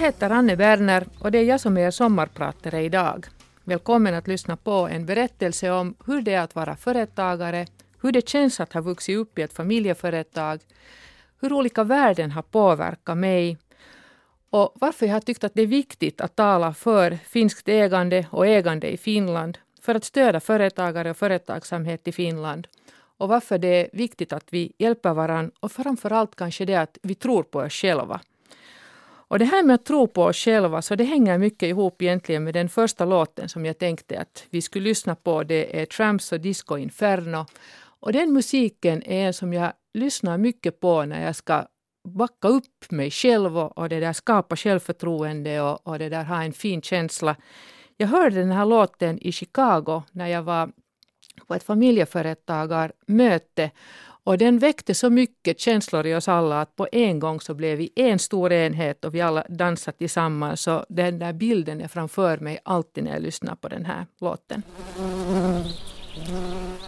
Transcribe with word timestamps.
heter 0.00 0.30
Anne 0.30 0.56
Werner 0.56 1.06
och 1.18 1.30
det 1.30 1.38
är 1.38 1.44
jag 1.44 1.60
som 1.60 1.76
är 1.76 1.80
er 1.80 1.90
sommarpratare 1.90 2.82
idag. 2.82 3.26
Välkommen 3.64 4.14
att 4.14 4.28
lyssna 4.28 4.56
på 4.56 4.88
en 4.88 5.06
berättelse 5.06 5.70
om 5.70 5.94
hur 6.06 6.22
det 6.22 6.34
är 6.34 6.40
att 6.40 6.54
vara 6.54 6.76
företagare, 6.76 7.66
hur 8.02 8.12
det 8.12 8.28
känns 8.28 8.60
att 8.60 8.72
ha 8.72 8.80
vuxit 8.80 9.18
upp 9.18 9.38
i 9.38 9.42
ett 9.42 9.52
familjeföretag, 9.52 10.60
hur 11.40 11.52
olika 11.52 11.84
värden 11.84 12.30
har 12.30 12.42
påverkat 12.42 13.16
mig 13.16 13.58
och 14.50 14.72
varför 14.74 15.06
jag 15.06 15.12
har 15.12 15.20
tyckt 15.20 15.44
att 15.44 15.54
det 15.54 15.62
är 15.62 15.66
viktigt 15.66 16.20
att 16.20 16.36
tala 16.36 16.74
för 16.74 17.18
finskt 17.24 17.68
ägande 17.68 18.26
och 18.30 18.46
ägande 18.46 18.92
i 18.92 18.96
Finland, 18.96 19.58
för 19.80 19.94
att 19.94 20.04
stödja 20.04 20.40
företagare 20.40 21.10
och 21.10 21.16
företagsamhet 21.16 22.08
i 22.08 22.12
Finland 22.12 22.68
och 23.18 23.28
varför 23.28 23.58
det 23.58 23.68
är 23.68 23.88
viktigt 23.92 24.32
att 24.32 24.46
vi 24.50 24.72
hjälper 24.78 25.14
varandra 25.14 25.52
och 25.60 25.72
framförallt 25.72 26.36
kanske 26.36 26.64
det 26.64 26.76
att 26.76 26.98
vi 27.02 27.14
tror 27.14 27.42
på 27.42 27.58
oss 27.58 27.72
själva. 27.72 28.20
Och 29.30 29.38
det 29.38 29.44
här 29.44 29.62
med 29.62 29.74
att 29.74 29.84
tro 29.84 30.06
på 30.06 30.24
oss 30.24 30.36
själva, 30.36 30.82
så 30.82 30.94
det 30.94 31.04
hänger 31.04 31.38
mycket 31.38 31.68
ihop 31.68 32.02
egentligen 32.02 32.44
med 32.44 32.54
den 32.54 32.68
första 32.68 33.04
låten 33.04 33.48
som 33.48 33.66
jag 33.66 33.78
tänkte 33.78 34.20
att 34.20 34.44
vi 34.50 34.62
skulle 34.62 34.84
lyssna 34.84 35.14
på. 35.14 35.42
Det 35.42 35.80
är 35.80 35.86
Tramps 35.86 36.32
och 36.32 36.40
Disco 36.40 36.76
Inferno. 36.76 37.46
Och 38.00 38.12
den 38.12 38.32
musiken 38.32 39.02
är 39.02 39.26
en 39.26 39.34
som 39.34 39.52
jag 39.52 39.72
lyssnar 39.94 40.38
mycket 40.38 40.80
på 40.80 41.04
när 41.04 41.24
jag 41.24 41.36
ska 41.36 41.66
backa 42.08 42.48
upp 42.48 42.90
mig 42.90 43.10
själv 43.10 43.58
och, 43.58 43.88
det 43.88 44.00
där 44.00 44.12
skapa 44.12 44.56
självförtroende 44.56 45.60
och, 45.60 45.86
och 45.86 45.98
det 45.98 46.08
där 46.08 46.24
ha 46.24 46.42
en 46.42 46.52
fin 46.52 46.82
känsla. 46.82 47.36
Jag 47.96 48.06
hörde 48.06 48.36
den 48.36 48.52
här 48.52 48.66
låten 48.66 49.18
i 49.18 49.32
Chicago 49.32 50.02
när 50.12 50.26
jag 50.26 50.42
var 50.42 50.70
på 51.46 51.54
ett 51.54 51.62
familjeföretagarmöte 51.62 53.70
och 54.30 54.38
den 54.38 54.58
väckte 54.58 54.94
så 54.94 55.10
mycket 55.10 55.60
känslor 55.60 56.06
i 56.06 56.14
oss 56.14 56.28
alla 56.28 56.60
att 56.60 56.76
på 56.76 56.88
en 56.92 57.18
gång 57.18 57.40
så 57.40 57.54
blev 57.54 57.78
vi 57.78 57.92
en 57.96 58.18
stor 58.18 58.52
enhet 58.52 59.04
och 59.04 59.14
vi 59.14 59.20
alla 59.20 59.44
dansade 59.48 59.98
tillsammans. 59.98 60.60
Så 60.60 60.84
den 60.88 61.18
där 61.18 61.32
bilden 61.32 61.80
är 61.80 61.88
framför 61.88 62.38
mig 62.38 62.58
alltid 62.62 63.04
när 63.04 63.12
jag 63.12 63.22
lyssnar 63.22 63.54
på 63.54 63.68
den 63.68 63.84
här 63.84 64.06
låten. 64.20 64.62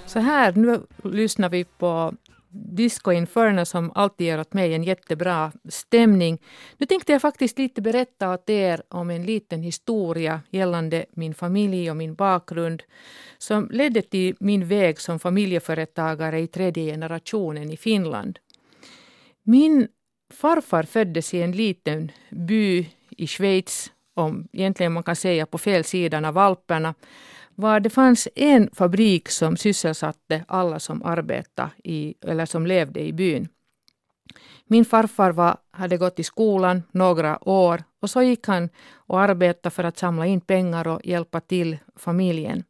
Så 0.07 0.19
här, 0.19 0.53
nu 0.53 0.81
lyssnar 1.05 1.49
vi 1.49 1.65
på 1.65 2.15
Disco 2.55 3.13
Inferno 3.13 3.65
som 3.65 3.93
alltid 3.95 4.27
ger 4.27 4.41
åt 4.41 4.53
mig 4.53 4.75
en 4.75 4.83
jättebra 4.83 5.53
stämning. 5.69 6.39
Nu 6.77 6.87
tänkte 6.87 7.13
jag 7.13 7.23
faktiskt 7.23 7.59
lite 7.59 7.83
berätta 7.83 8.35
åt 8.35 8.51
er 8.51 8.83
om 8.89 9.11
en 9.11 9.27
liten 9.27 9.63
historia 9.63 10.41
gällande 10.51 11.07
min 11.11 11.35
familj 11.35 11.91
och 11.91 11.97
min 11.97 12.15
bakgrund 12.15 12.83
som 13.39 13.69
ledde 13.71 14.03
till 14.03 14.37
min 14.41 14.69
väg 14.69 15.01
som 15.01 15.19
familjeföretagare 15.19 16.41
i 16.41 16.47
tredje 16.47 16.93
generationen 16.93 17.71
i 17.71 17.77
Finland. 17.77 18.39
Min 19.43 19.89
farfar 20.35 20.83
föddes 20.83 21.35
i 21.35 21.43
en 21.43 21.53
liten 21.53 22.13
by 22.31 22.87
i 23.11 23.27
Schweiz, 23.27 23.93
om 24.15 24.49
egentligen 24.53 24.93
man 24.93 25.03
kan 25.03 25.17
säga 25.17 25.47
på 25.47 25.59
fel 25.59 25.85
sidan 25.85 26.25
av 26.25 26.39
Alperna 26.39 26.95
var 27.55 27.81
det 27.81 27.91
fanns 27.91 28.29
en 28.35 28.71
fabrik 28.73 29.29
som 29.29 29.57
sysselsatte 29.57 30.45
alla 30.49 30.81
som 30.81 31.03
arbetade 31.03 31.71
i, 31.85 32.15
eller 32.21 32.47
som 32.47 32.67
levde 32.67 33.01
i 33.01 33.13
byn. 33.13 33.49
Min 34.67 34.85
farfar 34.85 35.33
var, 35.33 35.57
hade 35.71 35.97
gått 35.97 36.19
i 36.19 36.23
skolan 36.23 36.83
några 36.93 37.49
år 37.49 37.85
och 38.01 38.11
så 38.11 38.23
gick 38.23 38.47
han 38.47 38.69
och 38.93 39.21
arbetade 39.21 39.71
för 39.71 39.85
att 39.85 39.99
samla 39.99 40.27
in 40.27 40.41
pengar 40.41 40.89
och 40.89 41.01
hjälpa 41.05 41.41
till 41.41 41.79
familjen. 41.97 42.65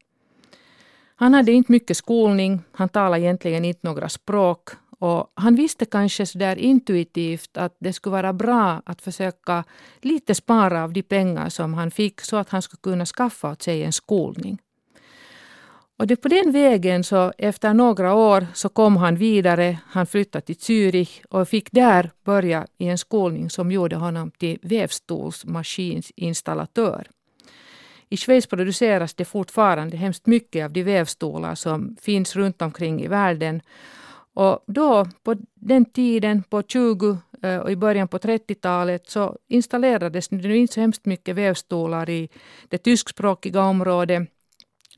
Han 1.16 1.34
hade 1.34 1.52
inte 1.52 1.72
mycket 1.72 1.96
skolning, 1.96 2.60
han 2.72 2.88
talade 2.88 3.22
egentligen 3.22 3.64
inte 3.64 3.86
några 3.86 4.08
språk 4.08 4.68
och 4.98 5.32
han 5.34 5.54
visste 5.54 5.84
kanske 5.84 6.26
sådär 6.26 6.56
intuitivt 6.56 7.56
att 7.56 7.76
det 7.78 7.92
skulle 7.92 8.12
vara 8.12 8.32
bra 8.32 8.82
att 8.86 9.02
försöka 9.02 9.64
lite 10.00 10.34
spara 10.34 10.84
av 10.84 10.92
de 10.92 11.02
pengar 11.02 11.48
som 11.48 11.74
han 11.74 11.90
fick 11.90 12.20
så 12.20 12.36
att 12.36 12.50
han 12.50 12.62
skulle 12.62 12.80
kunna 12.82 13.06
skaffa 13.06 13.50
åt 13.50 13.62
sig 13.62 13.82
en 13.82 13.92
skolning. 13.92 14.58
Och 16.02 16.08
det 16.08 16.16
på 16.16 16.28
den 16.28 16.52
vägen 16.52 17.04
så 17.04 17.32
efter 17.38 17.74
några 17.74 18.14
år 18.14 18.46
så 18.54 18.68
kom 18.68 18.96
han 18.96 19.16
vidare. 19.16 19.78
Han 19.86 20.06
flyttade 20.06 20.46
till 20.46 20.56
Zürich 20.56 21.22
och 21.28 21.48
fick 21.48 21.72
där 21.72 22.10
börja 22.24 22.66
i 22.78 22.88
en 22.88 22.98
skolning 22.98 23.50
som 23.50 23.72
gjorde 23.72 23.96
honom 23.96 24.30
till 24.30 24.58
vävstolsmaskinsinstallatör. 24.62 27.06
I 28.08 28.16
Schweiz 28.16 28.46
produceras 28.46 29.14
det 29.14 29.24
fortfarande 29.24 29.96
hemskt 29.96 30.26
mycket 30.26 30.64
av 30.64 30.72
de 30.72 30.82
vävstolar 30.82 31.54
som 31.54 31.96
finns 32.00 32.36
runt 32.36 32.62
omkring 32.62 33.02
i 33.02 33.08
världen. 33.08 33.60
Och 34.34 34.64
då 34.66 35.06
på 35.22 35.36
den 35.54 35.84
tiden, 35.84 36.42
på 36.42 36.62
20 36.62 37.18
eh, 37.42 37.56
och 37.56 37.72
i 37.72 37.76
början 37.76 38.08
på 38.08 38.18
30-talet, 38.18 39.10
så 39.10 39.36
installerades 39.48 40.28
det 40.28 40.56
inte 40.56 40.74
så 40.74 40.80
hemskt 40.80 41.06
mycket 41.06 41.36
vävstolar 41.36 42.10
i 42.10 42.28
det 42.68 42.78
tyskspråkiga 42.78 43.62
området 43.62 44.28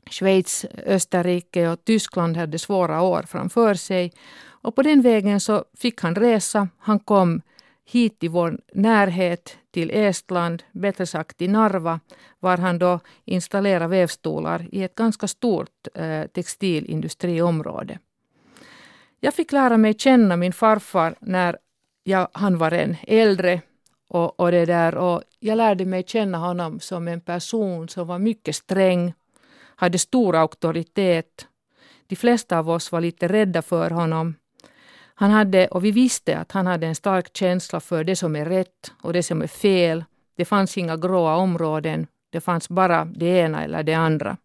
Schweiz, 0.09 0.65
Österrike 0.85 1.69
och 1.69 1.85
Tyskland 1.85 2.37
hade 2.37 2.59
svåra 2.59 3.01
år 3.01 3.23
framför 3.27 3.73
sig. 3.73 4.11
Och 4.47 4.75
på 4.75 4.81
den 4.81 5.01
vägen 5.01 5.39
så 5.39 5.65
fick 5.77 6.01
han 6.01 6.15
resa. 6.15 6.67
Han 6.77 6.99
kom 6.99 7.41
hit 7.85 8.23
i 8.23 8.27
vår 8.27 8.59
närhet 8.73 9.57
till 9.71 9.91
Estland, 9.91 10.63
bättre 10.71 11.05
sagt 11.05 11.37
till 11.37 11.51
Narva, 11.51 11.99
var 12.39 12.57
han 12.57 12.79
då 12.79 12.99
installerade 13.25 13.87
vävstolar 13.87 14.67
i 14.71 14.83
ett 14.83 14.95
ganska 14.95 15.27
stort 15.27 15.87
eh, 15.93 16.23
textilindustriområde. 16.25 17.99
Jag 19.19 19.33
fick 19.33 19.51
lära 19.51 19.77
mig 19.77 19.93
känna 19.93 20.35
min 20.35 20.53
farfar 20.53 21.15
när 21.21 21.57
jag, 22.03 22.27
han 22.31 22.57
var 22.57 22.71
en 22.71 22.97
äldre 23.07 23.61
och, 24.09 24.39
och, 24.39 24.51
det 24.51 24.65
där, 24.65 24.95
och 24.95 25.23
jag 25.39 25.57
lärde 25.57 25.85
mig 25.85 26.03
känna 26.07 26.37
honom 26.37 26.79
som 26.79 27.07
en 27.07 27.21
person 27.21 27.89
som 27.89 28.07
var 28.07 28.19
mycket 28.19 28.55
sträng, 28.55 29.13
hade 29.75 29.97
stor 29.97 30.35
auktoritet. 30.35 31.47
De 32.07 32.15
flesta 32.15 32.59
av 32.59 32.69
oss 32.69 32.91
var 32.91 33.01
lite 33.01 33.27
rädda 33.27 33.61
för 33.61 33.89
honom. 33.89 34.35
Han 35.15 35.31
hade, 35.31 35.67
och 35.67 35.85
vi 35.85 35.91
visste 35.91 36.37
att 36.37 36.51
han 36.51 36.67
hade 36.67 36.87
en 36.87 36.95
stark 36.95 37.37
känsla 37.37 37.79
för 37.79 38.03
det 38.03 38.15
som 38.15 38.35
är 38.35 38.45
rätt 38.45 38.91
och 39.01 39.13
det 39.13 39.23
som 39.23 39.41
är 39.41 39.47
fel. 39.47 40.03
Det 40.37 40.45
fanns 40.45 40.77
inga 40.77 40.97
gråa 40.97 41.35
områden. 41.35 42.07
Det 42.29 42.41
fanns 42.41 42.69
bara 42.69 43.05
det 43.05 43.25
ena 43.25 43.63
eller 43.63 43.83
det 43.83 43.93
andra. 43.93 44.37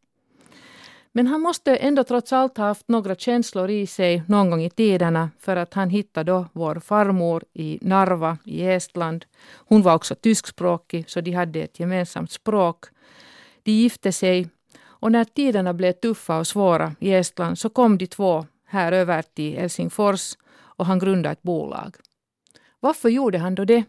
Men 1.13 1.27
han 1.27 1.41
måste 1.41 1.77
ändå 1.77 2.05
trots 2.05 2.33
allt 2.33 2.57
ha 2.57 2.65
haft 2.65 2.89
några 2.89 3.15
känslor 3.15 3.71
i 3.71 3.87
sig 3.87 4.23
någon 4.27 4.51
gång 4.51 4.63
i 4.63 4.71
tiderna 4.71 5.31
för 5.39 5.57
att 5.57 5.75
han 5.75 5.91
hittade 5.91 6.33
då 6.33 6.47
vår 6.53 6.81
farmor 6.81 7.45
i 7.53 7.79
Narva 7.83 8.39
i 8.45 8.67
Estland. 8.67 9.25
Hon 9.55 9.83
var 9.83 9.95
också 9.95 10.15
tyskspråkig 10.15 11.11
så 11.11 11.21
de 11.21 11.33
hade 11.33 11.61
ett 11.61 11.81
gemensamt 11.81 12.31
språk. 12.31 12.85
De 13.63 13.73
gifte 13.73 14.13
sig 14.13 14.49
och 15.01 15.13
när 15.13 15.25
tiderna 15.25 15.75
blev 15.75 15.93
tuffa 15.93 16.39
och 16.39 16.47
svåra 16.47 16.95
i 17.01 17.13
Estland 17.15 17.59
så 17.59 17.69
kom 17.69 17.99
de 17.99 18.07
två 18.07 18.47
här 18.67 18.93
över 18.93 19.23
till 19.23 19.59
Helsingfors 19.59 20.35
och 20.59 20.87
han 20.87 20.99
grundade 20.99 21.33
ett 21.33 21.43
bolag. 21.43 21.97
Varför 22.81 23.09
gjorde 23.09 23.39
han 23.39 23.55
då 23.55 23.65
det? 23.65 23.85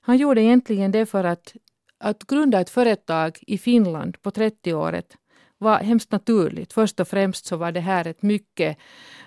Han 0.00 0.16
gjorde 0.16 0.42
egentligen 0.42 0.92
det 0.92 1.06
för 1.06 1.24
att, 1.24 1.54
att 1.98 2.26
grunda 2.26 2.60
ett 2.60 2.70
företag 2.70 3.38
i 3.46 3.58
Finland 3.58 4.22
på 4.22 4.30
30-året 4.30 5.16
var 5.58 5.78
hemskt 5.78 6.12
naturligt. 6.12 6.72
Först 6.72 7.00
och 7.00 7.08
främst 7.08 7.46
så 7.46 7.56
var 7.56 7.72
det 7.72 7.80
här 7.80 8.06
ett 8.06 8.22
mycket 8.22 8.78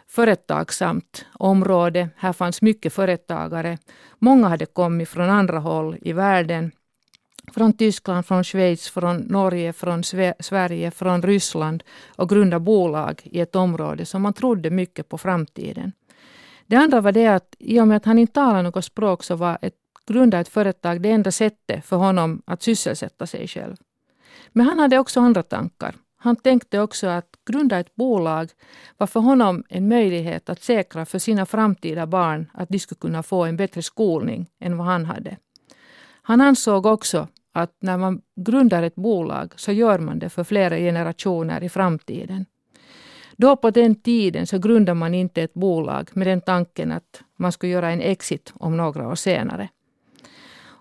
företagsamt 0.07 1.25
område. 1.33 2.09
Här 2.17 2.33
fanns 2.33 2.61
mycket 2.61 2.93
företagare. 2.93 3.77
Många 4.19 4.47
hade 4.47 4.65
kommit 4.65 5.09
från 5.09 5.29
andra 5.29 5.59
håll 5.59 5.97
i 6.01 6.13
världen 6.13 6.71
från 7.53 7.73
Tyskland, 7.73 8.25
från 8.25 8.43
Schweiz, 8.43 8.89
från 8.89 9.17
Norge, 9.17 9.73
från 9.73 10.03
Sverige, 10.39 10.91
från 10.91 11.21
Ryssland 11.21 11.83
och 12.15 12.29
grunda 12.29 12.59
bolag 12.59 13.21
i 13.23 13.39
ett 13.39 13.55
område 13.55 14.05
som 14.05 14.21
man 14.21 14.33
trodde 14.33 14.69
mycket 14.69 15.09
på 15.09 15.17
framtiden. 15.17 15.91
Det 16.67 16.75
andra 16.75 17.01
var 17.01 17.11
det 17.11 17.27
att 17.27 17.55
i 17.59 17.79
och 17.79 17.87
med 17.87 17.97
att 17.97 18.05
han 18.05 18.19
inte 18.19 18.33
talade 18.33 18.61
något 18.61 18.85
språk 18.85 19.23
så 19.23 19.35
var 19.35 19.57
ett 19.61 19.75
grunda 20.07 20.39
ett 20.39 20.47
företag 20.47 21.01
det 21.01 21.09
enda 21.09 21.31
sättet 21.31 21.85
för 21.85 21.97
honom 21.97 22.41
att 22.45 22.63
sysselsätta 22.63 23.27
sig 23.27 23.47
själv. 23.47 23.75
Men 24.51 24.65
han 24.65 24.79
hade 24.79 24.97
också 24.99 25.19
andra 25.19 25.43
tankar. 25.43 25.95
Han 26.17 26.35
tänkte 26.35 26.79
också 26.79 27.07
att 27.07 27.29
grunda 27.45 27.79
ett 27.79 27.95
bolag 27.95 28.49
var 28.97 29.07
för 29.07 29.19
honom 29.19 29.63
en 29.69 29.87
möjlighet 29.87 30.49
att 30.49 30.63
säkra 30.63 31.05
för 31.05 31.19
sina 31.19 31.45
framtida 31.45 32.07
barn 32.07 32.49
att 32.53 32.69
de 32.69 32.79
skulle 32.79 32.99
kunna 32.99 33.23
få 33.23 33.45
en 33.45 33.57
bättre 33.57 33.81
skolning 33.81 34.49
än 34.59 34.77
vad 34.77 34.87
han 34.87 35.05
hade. 35.05 35.37
Han 36.21 36.41
ansåg 36.41 36.85
också 36.85 37.27
att 37.53 37.75
när 37.79 37.97
man 37.97 38.21
grundar 38.35 38.83
ett 38.83 38.95
bolag 38.95 39.53
så 39.55 39.71
gör 39.71 39.99
man 39.99 40.19
det 40.19 40.29
för 40.29 40.43
flera 40.43 40.77
generationer 40.77 41.63
i 41.63 41.69
framtiden. 41.69 42.45
Då 43.37 43.55
på 43.55 43.69
den 43.69 43.95
tiden 43.95 44.47
så 44.47 44.59
grundade 44.59 44.95
man 44.95 45.13
inte 45.13 45.41
ett 45.41 45.53
bolag 45.53 46.09
med 46.13 46.27
den 46.27 46.41
tanken 46.41 46.91
att 46.91 47.21
man 47.37 47.51
skulle 47.51 47.71
göra 47.71 47.91
en 47.91 48.01
exit 48.01 48.53
om 48.55 48.77
några 48.77 49.07
år 49.07 49.15
senare. 49.15 49.69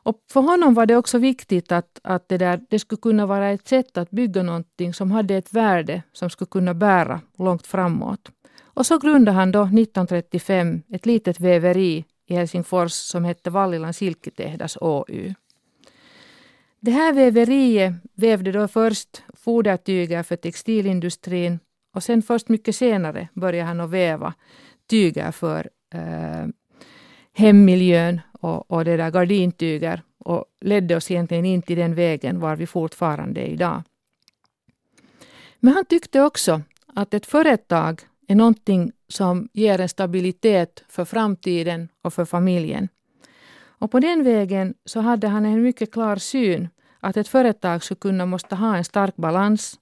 Och 0.03 0.17
för 0.33 0.41
honom 0.41 0.75
var 0.75 0.87
det 0.87 0.97
också 0.97 1.19
viktigt 1.19 1.73
att, 1.73 2.01
att 2.03 2.29
det, 2.29 2.39
där, 2.39 2.61
det 2.71 2.79
skulle 2.79 3.01
kunna 3.01 3.27
vara 3.27 3.49
ett 3.49 3.69
sätt 3.69 3.99
att 3.99 4.11
bygga 4.11 4.43
någonting 4.43 4.95
som 4.95 5.11
hade 5.11 5.37
ett 5.37 5.53
värde 5.53 6.03
som 6.13 6.31
skulle 6.31 6.49
kunna 6.49 6.75
bära 6.75 7.21
långt 7.39 7.67
framåt. 7.67 8.31
Och 8.63 8.87
så 8.87 8.99
grundade 8.99 9.37
han 9.37 9.53
då 9.53 9.63
1935 9.63 10.83
ett 10.93 11.07
litet 11.07 11.41
väveri 11.41 12.05
i 12.31 12.35
Helsingfors 12.35 12.93
som 12.93 13.25
hette 13.25 13.51
Vallilan 13.51 13.95
silketehdas 13.95 14.79
Oy. 14.81 15.35
Det 16.81 16.91
här 16.91 17.13
väveriet 17.13 17.93
vävde 18.15 18.53
då 18.53 18.69
först 18.69 19.23
fodertyger 19.35 20.23
för 20.23 20.37
textilindustrin 20.37 21.59
och 21.95 22.03
sen 22.03 22.23
först 22.23 22.49
mycket 22.49 22.77
senare 22.77 23.29
började 23.35 23.69
han 23.69 23.81
att 23.81 23.91
väva 23.91 24.35
tyger 24.87 25.31
för 25.31 25.71
eh, 25.95 26.47
hemmiljön 27.33 28.21
och, 28.41 28.71
och 28.71 28.85
det 28.85 28.97
där 28.97 29.11
gardintyger 29.11 30.03
och 30.19 30.45
ledde 30.61 30.97
oss 30.97 31.11
egentligen 31.11 31.45
in 31.45 31.63
till 31.63 31.79
den 31.79 31.95
vägen 31.95 32.41
var 32.41 32.57
vi 32.57 32.67
fortfarande 32.67 33.41
är 33.41 33.49
idag. 33.49 33.83
Men 35.61 35.75
han 35.75 35.85
tyckte 35.85 36.21
också 36.21 36.63
att 36.87 37.15
ett 37.15 37.27
företag 37.27 38.01
är 38.31 38.35
någonting 38.35 38.93
som 39.09 39.49
ger 39.53 39.81
en 39.81 39.89
stabilitet 39.89 40.85
för 40.89 41.05
framtiden 41.05 41.89
och 42.03 42.15
för 42.15 42.25
familjen. 42.25 42.89
Och 43.63 43.91
på 43.91 44.01
den 44.01 44.25
vägen 44.25 44.75
så 44.85 45.01
hade 45.01 45.29
han 45.29 45.45
en 45.45 45.63
mycket 45.63 45.93
klar 45.93 46.17
syn 46.17 46.69
att 47.01 47.17
ett 47.17 47.29
företag 47.29 47.85
skulle 47.85 47.99
kunna 47.99 48.27
måste 48.27 48.55
ha 48.55 48.77
en 48.77 48.85
stark 48.85 49.17
balans. 49.17 49.79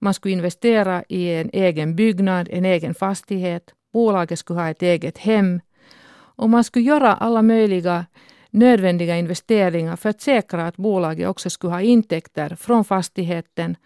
Man 0.00 0.14
skulle 0.14 0.32
investera 0.32 1.04
i 1.08 1.34
en 1.34 1.50
egen 1.52 1.96
byggnad, 1.96 2.48
en 2.50 2.64
egen 2.64 2.94
fastighet. 2.94 3.74
Bolaget 3.92 4.38
skulle 4.38 4.60
ha 4.60 4.68
ett 4.68 4.82
eget 4.82 5.18
hem. 5.18 5.60
Och 6.38 6.50
man 6.50 6.64
skulle 6.64 6.84
göra 6.84 7.14
alla 7.14 7.42
möjliga 7.42 8.06
nödvändiga 8.50 9.16
investeringar 9.16 9.96
för 9.96 10.08
att 10.08 10.20
säkra 10.20 10.66
att 10.66 10.76
bolaget 10.76 11.28
också 11.28 11.50
skulle 11.50 11.72
ha 11.72 11.80
intäkter 11.80 12.56
från 12.56 12.84
fastigheten 12.84 13.76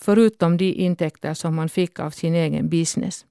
förutom 0.00 0.56
de 0.56 0.72
intäkter 0.72 1.34
som 1.34 1.54
man 1.54 1.68
fick 1.68 2.00
av 2.00 2.10
sin 2.10 2.34
egen 2.34 2.68
business. 2.68 3.26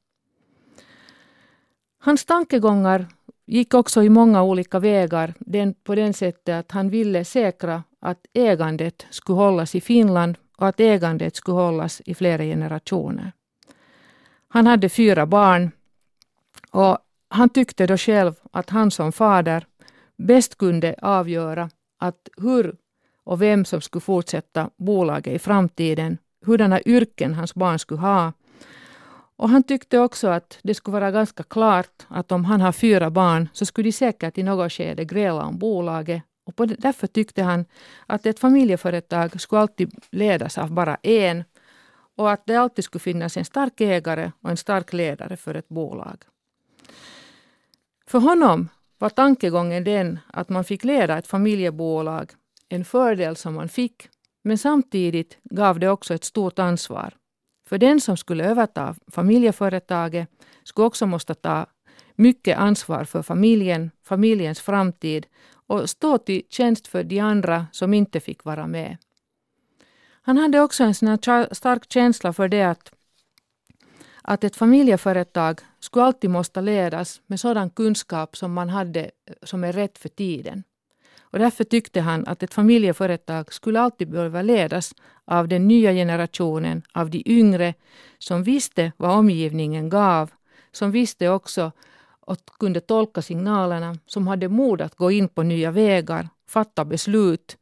Hans 2.03 2.25
tankegångar 2.25 3.07
gick 3.45 3.74
också 3.74 4.03
i 4.03 4.09
många 4.09 4.44
olika 4.44 4.80
vägar 4.80 5.33
den, 5.39 5.74
på 5.74 5.95
den 5.95 6.13
sättet 6.13 6.59
att 6.59 6.71
han 6.71 6.89
ville 6.89 7.25
säkra 7.25 7.83
att 8.00 8.25
ägandet 8.33 9.06
skulle 9.09 9.38
hållas 9.38 9.75
i 9.75 9.81
Finland 9.81 10.38
och 10.57 10.68
att 10.68 10.80
ägandet 10.80 11.36
skulle 11.36 11.57
hållas 11.57 12.01
i 12.06 12.15
flera 12.15 12.44
generationer. 12.44 13.31
Han 14.48 14.68
hade 14.68 14.89
fyra 14.89 15.25
barn 15.25 15.71
och 16.71 16.98
han 17.30 17.50
tyckte 17.50 17.88
då 17.88 17.98
själv 17.98 18.33
att 18.51 18.69
han 18.69 18.92
som 18.92 19.12
fader 19.12 19.65
bäst 20.18 20.57
kunde 20.57 20.95
avgöra 21.01 21.69
att 22.00 22.30
hur 22.38 22.75
och 23.24 23.42
vem 23.42 23.65
som 23.65 23.81
skulle 23.81 24.01
fortsätta 24.01 24.69
bolaget 24.77 25.33
i 25.33 25.39
framtiden, 25.39 26.18
hurdana 26.45 26.81
yrken 26.81 27.33
hans 27.33 27.56
barn 27.56 27.80
skulle 27.80 28.01
ha. 28.01 28.33
Och 29.42 29.50
han 29.50 29.64
tyckte 29.64 30.00
också 30.00 30.28
att 30.28 30.60
det 30.64 30.74
skulle 30.74 30.94
vara 30.94 31.12
ganska 31.12 31.44
klart 31.44 32.06
att 32.08 32.32
om 32.32 32.46
han 32.46 32.62
har 32.62 32.72
fyra 32.72 33.10
barn 33.10 33.50
så 33.54 33.66
skulle 33.66 33.88
de 33.88 33.92
säkert 33.92 34.38
i 34.38 34.44
något 34.44 34.72
skede 34.72 35.06
gräla 35.06 35.46
om 35.46 35.58
bolaget. 35.58 36.24
Och 36.46 36.56
på 36.56 36.66
det, 36.66 36.76
därför 36.76 37.08
tyckte 37.08 37.44
han 37.44 37.66
att 38.06 38.26
ett 38.26 38.40
familjeföretag 38.40 39.42
skulle 39.42 39.62
alltid 39.62 39.94
ledas 40.12 40.58
av 40.58 40.72
bara 40.72 40.96
en 41.04 41.44
och 42.18 42.32
att 42.32 42.46
det 42.46 42.56
alltid 42.56 42.86
skulle 42.86 43.00
finnas 43.00 43.38
en 43.38 43.46
stark 43.46 43.82
ägare 43.82 44.32
och 44.42 44.50
en 44.50 44.58
stark 44.58 44.94
ledare 44.94 45.38
för 45.38 45.56
ett 45.56 45.70
bolag. 45.70 46.24
För 48.08 48.20
honom 48.20 48.70
var 48.98 49.10
tankegången 49.10 49.84
den 49.84 50.20
att 50.34 50.50
man 50.50 50.64
fick 50.64 50.84
leda 50.84 51.18
ett 51.18 51.28
familjebolag, 51.28 52.32
en 52.70 52.86
fördel 52.86 53.36
som 53.36 53.54
man 53.54 53.70
fick, 53.70 54.10
men 54.44 54.58
samtidigt 54.58 55.38
gav 55.44 55.80
det 55.80 55.90
också 55.90 56.14
ett 56.14 56.24
stort 56.24 56.60
ansvar. 56.60 57.14
För 57.72 57.78
den 57.78 58.02
som 58.02 58.18
skulle 58.18 58.44
överta 58.44 58.96
familjeföretaget 59.08 60.30
skulle 60.64 60.88
också 60.88 61.06
måste 61.06 61.34
ta 61.34 61.66
mycket 62.16 62.58
ansvar 62.58 63.04
för 63.04 63.22
familjen, 63.22 63.92
familjens 64.04 64.60
framtid 64.60 65.26
och 65.68 65.90
stå 65.90 66.18
till 66.18 66.42
tjänst 66.50 66.88
för 66.88 67.04
de 67.04 67.20
andra 67.20 67.68
som 67.72 67.94
inte 67.94 68.20
fick 68.20 68.44
vara 68.44 68.68
med. 68.68 68.98
Han 70.22 70.38
hade 70.38 70.62
också 70.62 70.84
en 70.84 70.96
stark 71.52 71.92
känsla 71.92 72.34
för 72.34 72.48
det 72.48 72.64
att 72.64 72.92
att 74.22 74.44
ett 74.44 74.56
familjeföretag 74.56 75.60
skulle 75.80 76.06
alltid 76.06 76.30
måste 76.30 76.62
ledas 76.62 77.22
med 77.28 77.40
sådan 77.40 77.70
kunskap 77.70 78.38
som 78.38 78.54
man 78.54 78.70
hade 78.70 79.12
som 79.44 79.64
är 79.64 79.74
rätt 79.74 79.98
för 79.98 80.10
tiden. 80.10 80.64
Och 81.31 81.39
därför 81.39 81.63
tyckte 81.63 82.01
han 82.01 82.28
att 82.28 82.44
ett 82.44 82.54
familjeföretag 82.54 83.54
skulle 83.54 83.80
alltid 83.80 84.10
behöva 84.10 84.42
ledas 84.42 84.94
av 85.25 85.48
den 85.48 85.68
nya 85.68 85.92
generationen, 85.92 86.81
av 86.94 87.10
de 87.10 87.24
yngre, 87.25 87.74
som 88.18 88.44
visste 88.44 88.92
vad 88.98 89.18
omgivningen 89.18 89.89
gav, 89.89 90.31
som 90.72 90.92
visste 90.92 91.30
också 91.30 91.72
och 92.19 92.38
kunde 92.60 92.80
tolka 92.80 93.22
signalerna, 93.22 93.98
som 94.06 94.28
hade 94.28 94.50
mod 94.50 94.81
att 94.81 94.95
gå 94.95 95.12
in 95.12 95.28
på 95.28 95.44
nya 95.44 95.72
vägar, 95.72 96.30
fatta 96.48 96.86
beslut 96.86 97.57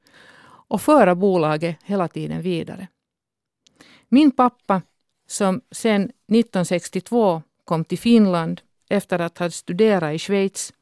och 0.69 0.81
föra 0.81 1.15
bolaget 1.15 1.77
hela 1.83 2.07
tiden 2.07 2.41
vidare. 2.41 2.87
Min 4.09 4.31
pappa 4.31 4.81
som 5.27 5.61
sedan 5.71 6.01
1962 6.01 7.41
kom 7.65 7.85
till 7.85 7.99
Finland 7.99 8.61
efter 8.89 9.19
att 9.19 9.37
ha 9.37 9.49
studerat 9.49 10.15
i 10.15 10.19
Schweiz 10.19 10.73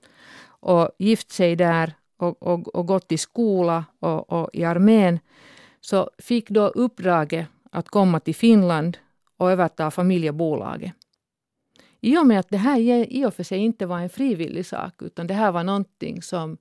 och 0.59 0.89
gift 0.99 1.31
sig 1.31 1.55
där 1.55 1.93
och, 2.17 2.43
och, 2.43 2.75
och 2.75 2.85
gått 2.85 3.11
i 3.11 3.17
skola 3.17 3.85
och, 3.99 4.29
och 4.31 4.49
i 4.53 4.63
armén, 4.63 5.19
så 5.81 6.09
fick 6.17 6.49
då 6.49 6.67
uppdraget 6.67 7.47
att 7.71 7.89
komma 7.89 8.19
till 8.19 8.35
Finland 8.35 8.97
och 9.37 9.51
överta 9.51 9.91
familjebolaget. 9.91 10.93
I 12.01 12.17
och 12.17 12.27
med 12.27 12.39
att 12.39 12.49
det 12.49 12.57
här 12.57 12.79
i 13.13 13.25
och 13.25 13.33
för 13.33 13.43
sig 13.43 13.57
inte 13.59 13.85
var 13.85 13.99
en 13.99 14.09
frivillig 14.09 14.65
sak, 14.65 15.01
utan 15.01 15.27
det 15.27 15.33
här 15.33 15.51
var 15.51 15.63
någonting 15.63 16.21
som 16.21 16.57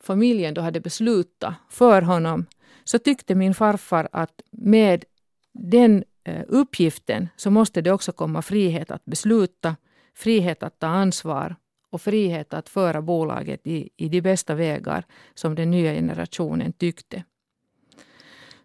familjen 0.00 0.54
då 0.54 0.60
hade 0.60 0.80
beslutat 0.80 1.54
för 1.68 2.02
honom, 2.02 2.46
så 2.84 2.98
tyckte 2.98 3.34
min 3.34 3.54
farfar 3.54 4.08
att 4.12 4.42
med 4.50 5.04
den 5.52 6.04
eh, 6.24 6.44
uppgiften 6.48 7.28
så 7.36 7.50
måste 7.50 7.80
det 7.80 7.92
också 7.92 8.12
komma 8.12 8.42
frihet 8.42 8.90
att 8.90 9.04
besluta, 9.04 9.76
frihet 10.14 10.62
att 10.62 10.78
ta 10.78 10.86
ansvar 10.86 11.56
och 11.92 12.02
frihet 12.02 12.54
att 12.54 12.68
föra 12.68 13.02
bolaget 13.02 13.66
i, 13.66 13.90
i 13.96 14.08
de 14.08 14.20
bästa 14.20 14.54
vägar 14.54 15.04
som 15.34 15.54
den 15.54 15.70
nya 15.70 15.94
generationen 15.94 16.72
tyckte. 16.72 17.24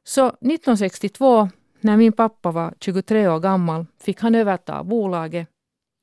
Så 0.03 0.27
1962, 0.27 1.49
när 1.79 1.97
min 1.97 2.13
pappa 2.13 2.51
var 2.51 2.73
23 2.79 3.27
år 3.27 3.39
gammal, 3.39 3.85
fick 3.99 4.21
han 4.21 4.35
överta 4.35 4.83
bolaget, 4.83 5.47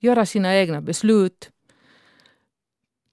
göra 0.00 0.26
sina 0.26 0.56
egna 0.56 0.80
beslut, 0.80 1.50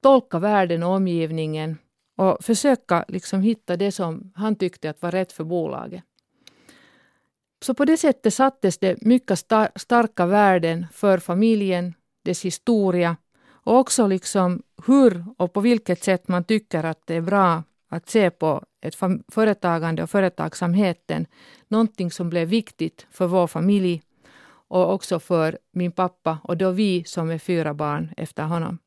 tolka 0.01 0.39
världen 0.39 0.83
och 0.83 0.91
omgivningen 0.91 1.77
och 2.17 2.37
försöka 2.43 3.05
liksom 3.07 3.41
hitta 3.41 3.77
det 3.77 3.91
som 3.91 4.31
han 4.35 4.55
tyckte 4.55 4.89
att 4.89 5.01
var 5.01 5.11
rätt 5.11 5.31
för 5.31 5.43
bolaget. 5.43 6.03
Så 7.63 7.73
på 7.73 7.85
det 7.85 7.97
sättet 7.97 8.33
sattes 8.33 8.77
det 8.77 9.01
mycket 9.01 9.39
star 9.39 9.69
starka 9.75 10.25
värden 10.25 10.87
för 10.93 11.17
familjen, 11.17 11.93
dess 12.25 12.45
historia 12.45 13.17
och 13.63 13.77
också 13.77 14.07
liksom 14.07 14.61
hur 14.85 15.25
och 15.37 15.53
på 15.53 15.61
vilket 15.61 16.03
sätt 16.03 16.27
man 16.27 16.43
tycker 16.43 16.83
att 16.83 17.01
det 17.05 17.15
är 17.15 17.21
bra 17.21 17.63
att 17.89 18.09
se 18.09 18.29
på 18.29 18.63
ett 18.81 18.95
företagande 19.31 20.03
och 20.03 20.09
företagsamheten. 20.09 21.25
Någonting 21.67 22.11
som 22.11 22.29
blev 22.29 22.47
viktigt 22.47 23.07
för 23.11 23.27
vår 23.27 23.47
familj 23.47 24.01
och 24.67 24.93
också 24.93 25.19
för 25.19 25.57
min 25.71 25.91
pappa 25.91 26.37
och 26.43 26.57
då 26.57 26.71
vi 26.71 27.03
som 27.03 27.29
är 27.29 27.37
fyra 27.37 27.73
barn 27.73 28.13
efter 28.17 28.43
honom. 28.43 28.77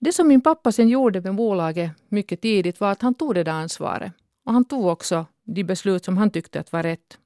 Det 0.00 0.12
som 0.12 0.28
min 0.28 0.40
pappa 0.40 0.72
sen 0.72 0.88
gjorde 0.88 1.20
med 1.20 1.34
bolaget 1.34 1.90
mycket 2.08 2.40
tidigt 2.40 2.80
var 2.80 2.90
att 2.90 3.02
han 3.02 3.14
tog 3.14 3.34
det 3.34 3.44
där 3.44 3.52
ansvaret. 3.52 4.12
Och 4.46 4.52
han 4.52 4.64
tog 4.64 4.86
också 4.86 5.26
de 5.44 5.64
beslut 5.64 6.04
som 6.04 6.16
han 6.16 6.30
tyckte 6.30 6.60
att 6.60 6.72
var 6.72 6.82
rätt. 6.82 7.18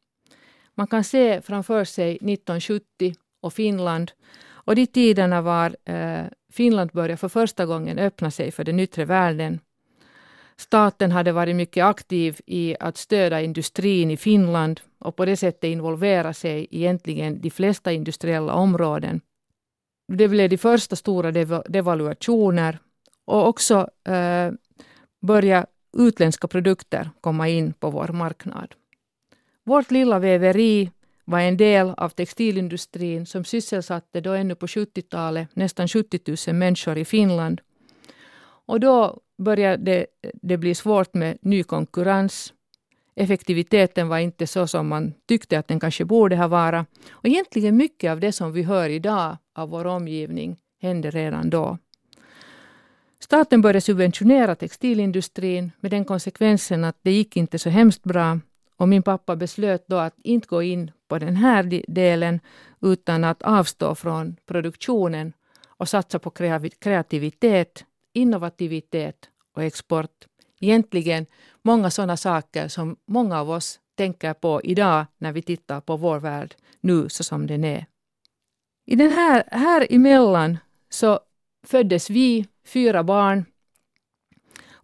Man 0.74 0.86
kan 0.86 1.04
se 1.04 1.40
framför 1.42 1.84
sig 1.84 2.10
1970 2.10 3.14
och 3.40 3.52
Finland. 3.52 4.12
Och 4.68 4.74
de 4.74 4.86
tiderna 4.86 5.42
var 5.42 5.76
eh, 5.84 6.24
Finland 6.52 6.90
började 6.92 7.16
för 7.16 7.28
första 7.28 7.66
gången 7.66 7.98
öppna 7.98 8.30
sig 8.30 8.50
för 8.50 8.64
den 8.64 8.80
yttre 8.80 9.04
världen. 9.04 9.60
Staten 10.56 11.12
hade 11.12 11.32
varit 11.32 11.56
mycket 11.56 11.84
aktiv 11.84 12.40
i 12.46 12.76
att 12.80 12.96
stödja 12.96 13.40
industrin 13.40 14.10
i 14.10 14.16
Finland 14.16 14.80
och 14.98 15.16
på 15.16 15.24
det 15.24 15.36
sättet 15.36 15.64
involvera 15.64 16.32
sig 16.32 16.66
i 16.70 16.78
egentligen 16.78 17.40
de 17.40 17.50
flesta 17.50 17.92
industriella 17.92 18.52
områden. 18.52 19.20
Det 20.12 20.28
blev 20.28 20.50
de 20.50 20.58
första 20.58 20.96
stora 20.96 21.32
dev 21.32 21.62
devaluationer 21.68 22.78
och 23.24 23.48
också 23.48 23.88
eh, 24.08 24.52
börja 25.20 25.66
utländska 25.98 26.48
produkter 26.48 27.10
komma 27.20 27.48
in 27.48 27.72
på 27.72 27.90
vår 27.90 28.08
marknad. 28.08 28.74
Vårt 29.64 29.90
lilla 29.90 30.18
väveri 30.18 30.90
var 31.28 31.40
en 31.40 31.56
del 31.56 31.94
av 31.96 32.08
textilindustrin 32.08 33.26
som 33.26 33.44
sysselsatte 33.44 34.20
då 34.20 34.32
ännu 34.32 34.54
på 34.54 34.66
70-talet 34.66 35.48
nästan 35.56 35.88
70 35.88 36.20
000 36.48 36.56
människor 36.56 36.98
i 36.98 37.04
Finland. 37.04 37.60
Och 38.66 38.80
då 38.80 39.20
började 39.38 40.06
det 40.42 40.56
bli 40.56 40.74
svårt 40.74 41.14
med 41.14 41.38
ny 41.40 41.62
konkurrens. 41.62 42.52
Effektiviteten 43.16 44.08
var 44.08 44.18
inte 44.18 44.46
så 44.46 44.66
som 44.66 44.88
man 44.88 45.14
tyckte 45.26 45.58
att 45.58 45.68
den 45.68 45.80
kanske 45.80 46.04
borde 46.04 46.36
ha 46.36 46.48
varit. 46.48 46.86
Och 47.10 47.26
egentligen 47.26 47.76
mycket 47.76 48.10
av 48.10 48.20
det 48.20 48.32
som 48.32 48.52
vi 48.52 48.62
hör 48.62 48.88
idag 48.88 49.36
av 49.54 49.68
vår 49.68 49.84
omgivning 49.84 50.56
hände 50.82 51.10
redan 51.10 51.50
då. 51.50 51.78
Staten 53.20 53.60
började 53.60 53.80
subventionera 53.80 54.54
textilindustrin 54.54 55.72
med 55.80 55.90
den 55.90 56.04
konsekvensen 56.04 56.84
att 56.84 56.98
det 57.02 57.12
gick 57.12 57.36
inte 57.36 57.58
så 57.58 57.70
hemskt 57.70 58.02
bra 58.02 58.40
och 58.76 58.88
min 58.88 59.02
pappa 59.02 59.36
beslöt 59.36 59.84
då 59.86 59.96
att 59.96 60.14
inte 60.22 60.46
gå 60.48 60.62
in 60.62 60.90
på 61.08 61.18
den 61.18 61.36
här 61.36 61.82
delen 61.88 62.40
utan 62.80 63.24
att 63.24 63.42
avstå 63.42 63.94
från 63.94 64.36
produktionen 64.46 65.32
och 65.66 65.88
satsa 65.88 66.18
på 66.18 66.30
kreativitet, 66.78 67.84
innovativitet 68.12 69.28
och 69.54 69.62
export. 69.62 70.26
Egentligen 70.60 71.26
många 71.62 71.90
sådana 71.90 72.16
saker 72.16 72.68
som 72.68 72.96
många 73.06 73.40
av 73.40 73.50
oss 73.50 73.80
tänker 73.94 74.34
på 74.34 74.60
idag 74.64 75.06
när 75.18 75.32
vi 75.32 75.42
tittar 75.42 75.80
på 75.80 75.96
vår 75.96 76.18
värld 76.18 76.54
nu 76.80 77.08
så 77.08 77.24
som 77.24 77.46
den 77.46 77.64
är. 77.64 77.86
I 78.86 78.96
den 78.96 79.10
här, 79.10 79.44
här 79.50 79.86
emellan 79.90 80.58
så 80.90 81.20
föddes 81.66 82.10
vi, 82.10 82.46
fyra 82.66 83.04
barn. 83.04 83.44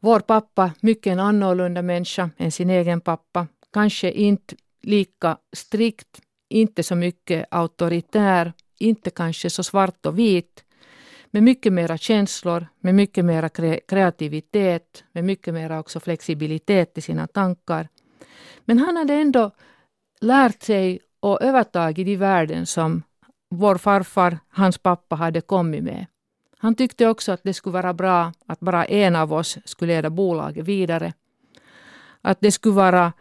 Vår 0.00 0.21
pappa, 0.21 0.73
mycket 0.81 1.12
en 1.12 1.21
annorlunda 1.21 1.83
människa 1.83 2.31
än 2.37 2.52
sin 2.52 2.71
egen 2.71 3.00
pappa. 3.00 3.47
Kanske 3.73 4.11
inte 4.11 4.57
lika 4.84 5.36
strikt, 5.52 6.20
inte 6.48 6.82
så 6.82 6.94
mycket 6.94 7.46
auktoritär, 7.50 8.52
inte 8.78 9.10
kanske 9.10 9.50
så 9.50 9.62
svart 9.62 10.06
och 10.06 10.18
vit. 10.18 10.64
Med 11.30 11.42
mycket 11.42 11.72
mera 11.72 11.98
känslor, 11.98 12.66
med 12.80 12.94
mycket 12.94 13.24
mera 13.24 13.48
kreativitet, 13.88 15.04
med 15.12 15.24
mycket 15.24 15.54
mera 15.54 15.80
också 15.80 16.00
flexibilitet 16.00 16.98
i 16.98 17.00
sina 17.00 17.26
tankar. 17.26 17.88
Men 18.64 18.78
han 18.78 18.96
hade 18.96 19.14
ändå 19.14 19.50
lärt 20.20 20.62
sig 20.62 21.00
och 21.20 21.42
övertagit 21.42 22.06
de 22.06 22.16
värden 22.16 22.66
som 22.66 23.02
vår 23.50 23.78
farfar, 23.78 24.38
hans 24.48 24.78
pappa, 24.78 25.16
hade 25.16 25.40
kommit 25.40 25.84
med. 25.84 26.06
Han 26.58 26.74
tyckte 26.74 27.06
också 27.06 27.32
att 27.32 27.42
det 27.42 27.54
skulle 27.54 27.72
vara 27.72 27.92
bra 27.92 28.32
att 28.46 28.60
bara 28.60 28.84
en 28.84 29.16
av 29.16 29.32
oss 29.32 29.58
skulle 29.64 29.94
leda 29.94 30.10
bolaget 30.10 30.64
vidare. 30.64 31.12
Att 32.22 32.40
det 32.40 32.52
skulle 32.52 32.74
vara 32.74 33.12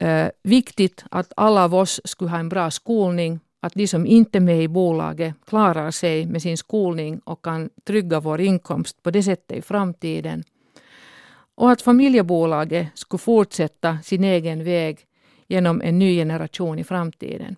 eh, 0.00 0.28
viktigt 0.42 1.04
att 1.10 1.32
alla 1.36 1.64
av 1.64 1.74
oss 1.74 2.00
skulle 2.04 2.30
ha 2.30 2.38
en 2.38 2.48
bra 2.48 2.70
skolning, 2.70 3.40
att 3.60 3.74
de 3.74 3.86
som 3.86 4.06
inte 4.06 4.38
är 4.38 4.40
med 4.40 4.62
i 4.62 4.68
bolaget 4.68 5.34
klarar 5.46 5.90
sig 5.90 6.26
med 6.26 6.42
sin 6.42 6.58
skolning 6.58 7.18
och 7.18 7.44
kan 7.44 7.70
trygga 7.84 8.20
vår 8.20 8.40
inkomst 8.40 9.02
på 9.02 9.10
det 9.10 9.22
sättet 9.22 9.58
i 9.58 9.62
framtiden. 9.62 10.44
Och 11.54 11.70
att 11.70 11.82
familjebolaget 11.82 12.88
skulle 12.94 13.18
fortsätta 13.18 13.98
sin 14.02 14.24
egen 14.24 14.64
väg 14.64 14.98
genom 15.48 15.80
en 15.80 15.98
ny 15.98 16.16
generation 16.16 16.78
i 16.78 16.84
framtiden. 16.84 17.56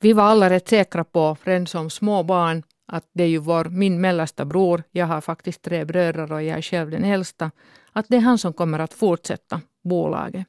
Vi 0.00 0.12
var 0.12 0.24
alla 0.24 0.50
rätt 0.50 0.68
säkra 0.68 1.04
på, 1.04 1.36
redan 1.44 1.66
som 1.66 1.90
små 1.90 2.22
barn, 2.22 2.62
att 2.86 3.04
det 3.12 3.22
är 3.22 3.28
ju 3.28 3.38
vår, 3.38 3.64
min 3.64 4.00
mellersta 4.00 4.44
bror, 4.44 4.82
jag 4.90 5.06
har 5.06 5.20
faktiskt 5.20 5.62
tre 5.62 5.84
bröder 5.84 6.32
och 6.32 6.42
jag 6.42 6.58
är 6.58 6.62
själv 6.62 6.90
den 6.90 7.04
äldsta, 7.04 7.50
att 7.92 8.06
det 8.08 8.16
är 8.16 8.20
han 8.20 8.38
som 8.38 8.52
kommer 8.52 8.78
att 8.78 8.94
fortsätta 8.94 9.60
bolaget. 9.82 10.46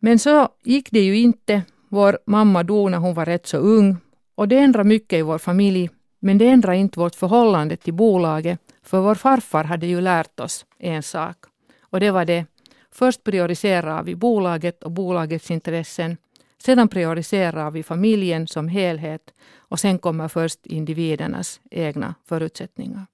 Men 0.00 0.18
så 0.18 0.48
gick 0.62 0.90
det 0.90 1.00
ju 1.00 1.18
inte. 1.18 1.62
Vår 1.88 2.18
mamma 2.26 2.62
dog 2.62 2.90
när 2.90 2.98
hon 2.98 3.14
var 3.14 3.24
rätt 3.24 3.46
så 3.46 3.56
ung 3.56 3.96
och 4.34 4.48
det 4.48 4.58
ändrade 4.58 4.88
mycket 4.88 5.18
i 5.18 5.22
vår 5.22 5.38
familj. 5.38 5.90
Men 6.18 6.38
det 6.38 6.48
ändrade 6.48 6.76
inte 6.76 7.00
vårt 7.00 7.14
förhållande 7.14 7.76
till 7.76 7.94
bolaget, 7.94 8.60
för 8.82 9.00
vår 9.00 9.14
farfar 9.14 9.64
hade 9.64 9.86
ju 9.86 10.00
lärt 10.00 10.40
oss 10.40 10.66
en 10.78 11.02
sak. 11.02 11.36
Och 11.80 12.00
det 12.00 12.10
var 12.10 12.24
det, 12.24 12.46
först 12.92 13.24
prioriterar 13.24 14.02
vi 14.02 14.14
bolaget 14.14 14.82
och 14.82 14.90
bolagets 14.90 15.50
intressen 15.50 16.16
sedan 16.62 16.88
prioriterar 16.88 17.70
vi 17.70 17.82
familjen 17.82 18.46
som 18.46 18.68
helhet 18.68 19.34
och 19.56 19.80
sen 19.80 19.98
kommer 19.98 20.28
först 20.28 20.66
individernas 20.66 21.60
egna 21.70 22.14
förutsättningar. 22.24 23.06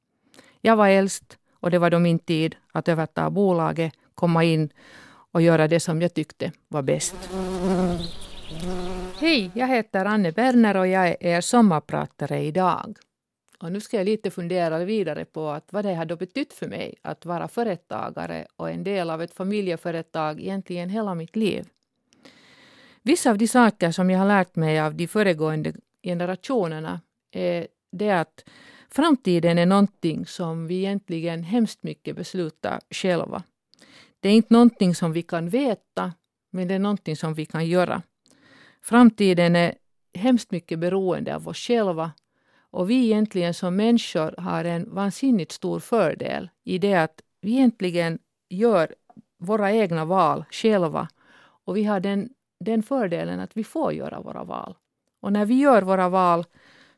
Jag 0.60 0.76
var 0.76 0.88
äldst 0.88 1.38
och 1.60 1.70
det 1.70 1.78
var 1.78 1.90
då 1.90 1.98
min 1.98 2.18
tid 2.18 2.56
att 2.72 2.88
överta 2.88 3.30
bolaget, 3.30 3.92
komma 4.14 4.44
in 4.44 4.70
och 5.36 5.42
göra 5.42 5.68
det 5.68 5.80
som 5.80 6.02
jag 6.02 6.14
tyckte 6.14 6.52
var 6.68 6.82
bäst. 6.82 7.14
Hej, 9.18 9.50
jag 9.54 9.68
heter 9.68 10.04
Anne 10.04 10.32
Berner 10.32 10.76
och 10.76 10.86
jag 10.86 11.08
är 11.08 11.16
er 11.20 11.40
sommarpratare 11.40 12.42
idag. 12.42 12.96
Och 13.58 13.72
nu 13.72 13.80
ska 13.80 13.96
jag 13.96 14.04
lite 14.04 14.30
fundera 14.30 14.84
vidare 14.84 15.24
på 15.24 15.48
att 15.48 15.72
vad 15.72 15.84
det 15.84 15.94
har 15.94 16.04
då 16.04 16.16
betytt 16.16 16.52
för 16.52 16.68
mig 16.68 16.94
att 17.02 17.26
vara 17.26 17.48
företagare 17.48 18.46
och 18.56 18.70
en 18.70 18.84
del 18.84 19.10
av 19.10 19.22
ett 19.22 19.34
familjeföretag 19.34 20.40
egentligen 20.40 20.90
hela 20.90 21.14
mitt 21.14 21.36
liv. 21.36 21.64
Vissa 23.02 23.30
av 23.30 23.38
de 23.38 23.48
saker 23.48 23.90
som 23.90 24.10
jag 24.10 24.18
har 24.18 24.26
lärt 24.26 24.56
mig 24.56 24.80
av 24.80 24.94
de 24.94 25.06
föregående 25.06 25.72
generationerna 26.02 27.00
är 27.32 27.66
det 27.92 28.10
att 28.10 28.44
framtiden 28.90 29.58
är 29.58 29.66
någonting 29.66 30.26
som 30.26 30.66
vi 30.66 30.74
egentligen 30.74 31.42
hemskt 31.42 31.82
mycket 31.82 32.16
beslutar 32.16 32.80
själva. 32.90 33.42
Det 34.26 34.30
är 34.30 34.34
inte 34.34 34.54
någonting 34.54 34.94
som 34.94 35.12
vi 35.12 35.22
kan 35.22 35.48
veta, 35.48 36.12
men 36.50 36.68
det 36.68 36.74
är 36.74 36.78
någonting 36.78 37.16
som 37.16 37.34
vi 37.34 37.46
kan 37.46 37.66
göra. 37.66 38.02
Framtiden 38.82 39.56
är 39.56 39.74
hemskt 40.14 40.50
mycket 40.50 40.78
beroende 40.78 41.36
av 41.36 41.48
oss 41.48 41.58
själva 41.58 42.12
och 42.70 42.90
vi 42.90 43.04
egentligen 43.04 43.54
som 43.54 43.76
människor 43.76 44.34
har 44.38 44.64
en 44.64 44.94
vansinnigt 44.94 45.52
stor 45.52 45.80
fördel 45.80 46.50
i 46.64 46.78
det 46.78 46.94
att 46.94 47.20
vi 47.40 47.52
egentligen 47.52 48.18
gör 48.48 48.94
våra 49.38 49.72
egna 49.72 50.04
val 50.04 50.44
själva 50.50 51.08
och 51.38 51.76
vi 51.76 51.84
har 51.84 52.00
den 52.00 52.28
den 52.60 52.82
fördelen 52.82 53.40
att 53.40 53.56
vi 53.56 53.64
får 53.64 53.92
göra 53.92 54.20
våra 54.20 54.44
val. 54.44 54.74
Och 55.20 55.32
när 55.32 55.44
vi 55.44 55.54
gör 55.54 55.82
våra 55.82 56.08
val 56.08 56.44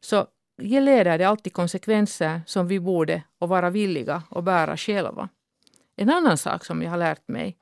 så 0.01 0.27
leder 0.63 1.19
det 1.19 1.25
alltid 1.25 1.53
konsekvenser 1.53 2.41
som 2.47 2.69
vi 2.69 2.81
borde 2.81 3.23
och 3.39 3.49
vara 3.49 3.71
villiga 3.71 4.23
att 4.31 4.45
bära 4.45 4.77
själva. 4.77 5.29
En 6.01 6.11
annan 6.11 6.39
sak 6.39 6.65
som 6.65 6.83
jag 6.83 6.91
har 6.91 6.99
lärt 6.99 7.29
mig 7.29 7.57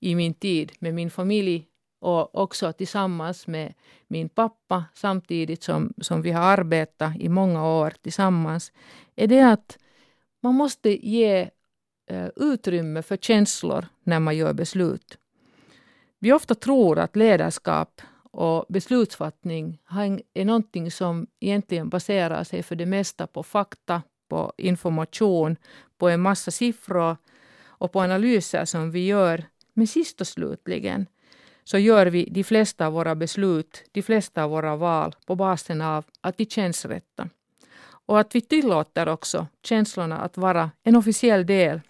i 0.00 0.14
min 0.14 0.34
tid 0.34 0.72
med 0.78 0.94
min 0.94 1.10
familj 1.10 1.66
och 2.00 2.34
också 2.34 2.72
tillsammans 2.72 3.46
med 3.46 3.74
min 4.08 4.28
pappa 4.28 4.84
samtidigt 4.94 5.62
som, 5.62 5.94
som 6.00 6.22
vi 6.22 6.30
har 6.30 6.42
arbetat 6.42 7.16
i 7.16 7.28
många 7.28 7.66
år 7.66 7.94
tillsammans 8.02 8.72
är 9.16 9.26
det 9.26 9.52
att 9.52 9.78
man 10.42 10.54
måste 10.54 11.08
ge 11.08 11.50
eh, 12.10 12.28
utrymme 12.36 13.02
för 13.02 13.16
känslor 13.16 13.86
när 14.02 14.20
man 14.20 14.36
gör 14.36 14.52
beslut. 14.52 15.18
Vi 16.18 16.32
ofta 16.32 16.54
tror 16.54 16.98
att 16.98 17.16
ledarskap 17.16 18.02
och 18.30 18.66
beslutsfattning 18.68 19.78
är 20.34 20.44
någonting 20.44 20.90
som 20.90 21.26
egentligen 21.40 21.88
baserar 21.88 22.44
sig 22.44 22.62
för 22.62 22.76
det 22.76 22.86
mesta 22.86 23.26
på 23.26 23.42
fakta, 23.42 24.02
på 24.28 24.52
information, 24.56 25.56
på 25.98 26.08
en 26.08 26.20
massa 26.20 26.50
siffror 26.50 27.16
och 27.80 27.92
på 27.92 28.00
analyser 28.00 28.64
som 28.64 28.90
vi 28.90 29.06
gör. 29.06 29.44
Men 29.74 29.86
sist 29.86 30.20
och 30.20 30.26
slutligen 30.26 31.06
så 31.64 31.78
gör 31.78 32.06
vi 32.06 32.24
de 32.30 32.44
flesta 32.44 32.86
av 32.86 32.92
våra 32.92 33.14
beslut, 33.14 33.84
de 33.92 34.02
flesta 34.02 34.44
av 34.44 34.50
våra 34.50 34.76
val 34.76 35.14
på 35.26 35.34
basen 35.34 35.80
av 35.80 36.04
att 36.20 36.38
de 36.38 36.44
känns 36.44 36.84
rätta. 36.84 37.28
Och 38.06 38.20
att 38.20 38.34
vi 38.34 38.40
tillåter 38.40 39.08
också 39.08 39.46
känslorna 39.62 40.18
att 40.18 40.36
vara 40.36 40.70
en 40.82 40.96
officiell 40.96 41.46
del 41.46 41.80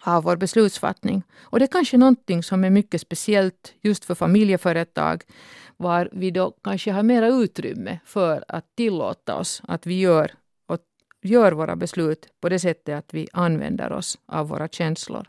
av 0.00 0.22
vår 0.22 0.36
beslutsfattning. 0.36 1.22
Och 1.40 1.58
det 1.58 1.64
är 1.64 1.72
kanske 1.72 1.98
någonting 1.98 2.42
som 2.42 2.64
är 2.64 2.70
mycket 2.70 3.00
speciellt 3.00 3.74
just 3.80 4.04
för 4.04 4.14
familjeföretag, 4.14 5.22
var 5.76 6.08
vi 6.12 6.30
då 6.30 6.50
kanske 6.64 6.92
har 6.92 7.02
mera 7.02 7.28
utrymme 7.28 7.98
för 8.04 8.44
att 8.48 8.76
tillåta 8.76 9.34
oss 9.34 9.62
att 9.68 9.86
vi 9.86 10.00
gör, 10.00 10.32
gör 11.28 11.52
våra 11.52 11.76
beslut 11.76 12.28
på 12.40 12.48
det 12.48 12.58
sättet 12.58 12.98
att 12.98 13.14
vi 13.14 13.28
använder 13.32 13.92
oss 13.92 14.18
av 14.26 14.48
våra 14.48 14.68
känslor. 14.68 15.28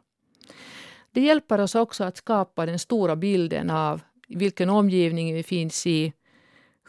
Det 1.11 1.21
hjälper 1.21 1.59
oss 1.59 1.75
också 1.75 2.03
att 2.03 2.17
skapa 2.17 2.65
den 2.65 2.79
stora 2.79 3.15
bilden 3.15 3.69
av 3.69 4.01
vilken 4.27 4.69
omgivning 4.69 5.33
vi 5.33 5.43
finns 5.43 5.87
i, 5.87 6.13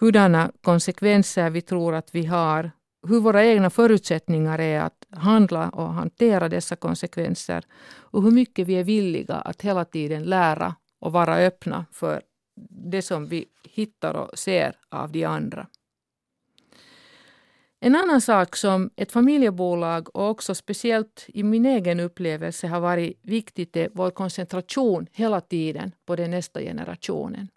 hurdana 0.01 0.53
konsekvenser 0.63 1.51
vi 1.51 1.61
tror 1.61 1.95
att 1.95 2.15
vi 2.15 2.27
har 2.27 2.71
hur 3.09 3.21
våra 3.21 3.45
egna 3.45 3.71
förutsättningar 3.71 4.59
är 4.59 4.81
att 4.81 5.07
handla 5.11 5.69
och 5.69 5.95
hantera 5.95 6.49
dessa 6.49 6.77
konsekvenser 6.77 7.65
och 7.93 8.23
hur 8.23 8.31
mycket 8.31 8.67
vi 8.67 8.75
är 8.75 8.85
villiga 8.85 9.35
att 9.35 9.63
hela 9.63 9.85
tiden 9.85 10.23
lära 10.23 10.75
och 10.99 11.13
vara 11.13 11.37
öppna 11.37 11.87
för 11.93 12.23
det 12.71 13.03
som 13.03 13.27
vi 13.27 13.45
hittar 13.63 14.15
och 14.15 14.39
ser 14.39 14.75
av 14.89 15.13
de 15.13 15.25
andra. 15.25 15.67
En 17.81 17.97
annan 17.97 18.21
sak 18.21 18.57
som 18.57 18.91
ett 18.97 19.13
familjebolag 19.13 20.17
och 20.17 20.31
också 20.31 20.55
speciellt 20.55 21.27
i 21.29 21.43
min 21.43 21.67
egen 21.67 22.01
upplevelse 22.01 22.67
har 22.67 22.81
varit 22.81 23.19
viktigt 23.23 23.77
är 23.77 23.89
vår 23.95 24.11
koncentration 24.11 25.07
hela 25.13 25.41
tiden 25.41 25.93
på 26.07 26.17
den 26.17 26.31
nästa 26.31 26.61
generationen. 26.61 27.49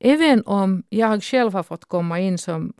Även 0.00 0.42
om 0.46 0.82
jag 0.88 1.22
själv 1.22 1.52
har 1.52 1.62
fått 1.62 1.84
komma 1.84 2.20
in 2.20 2.38
som 2.38 2.72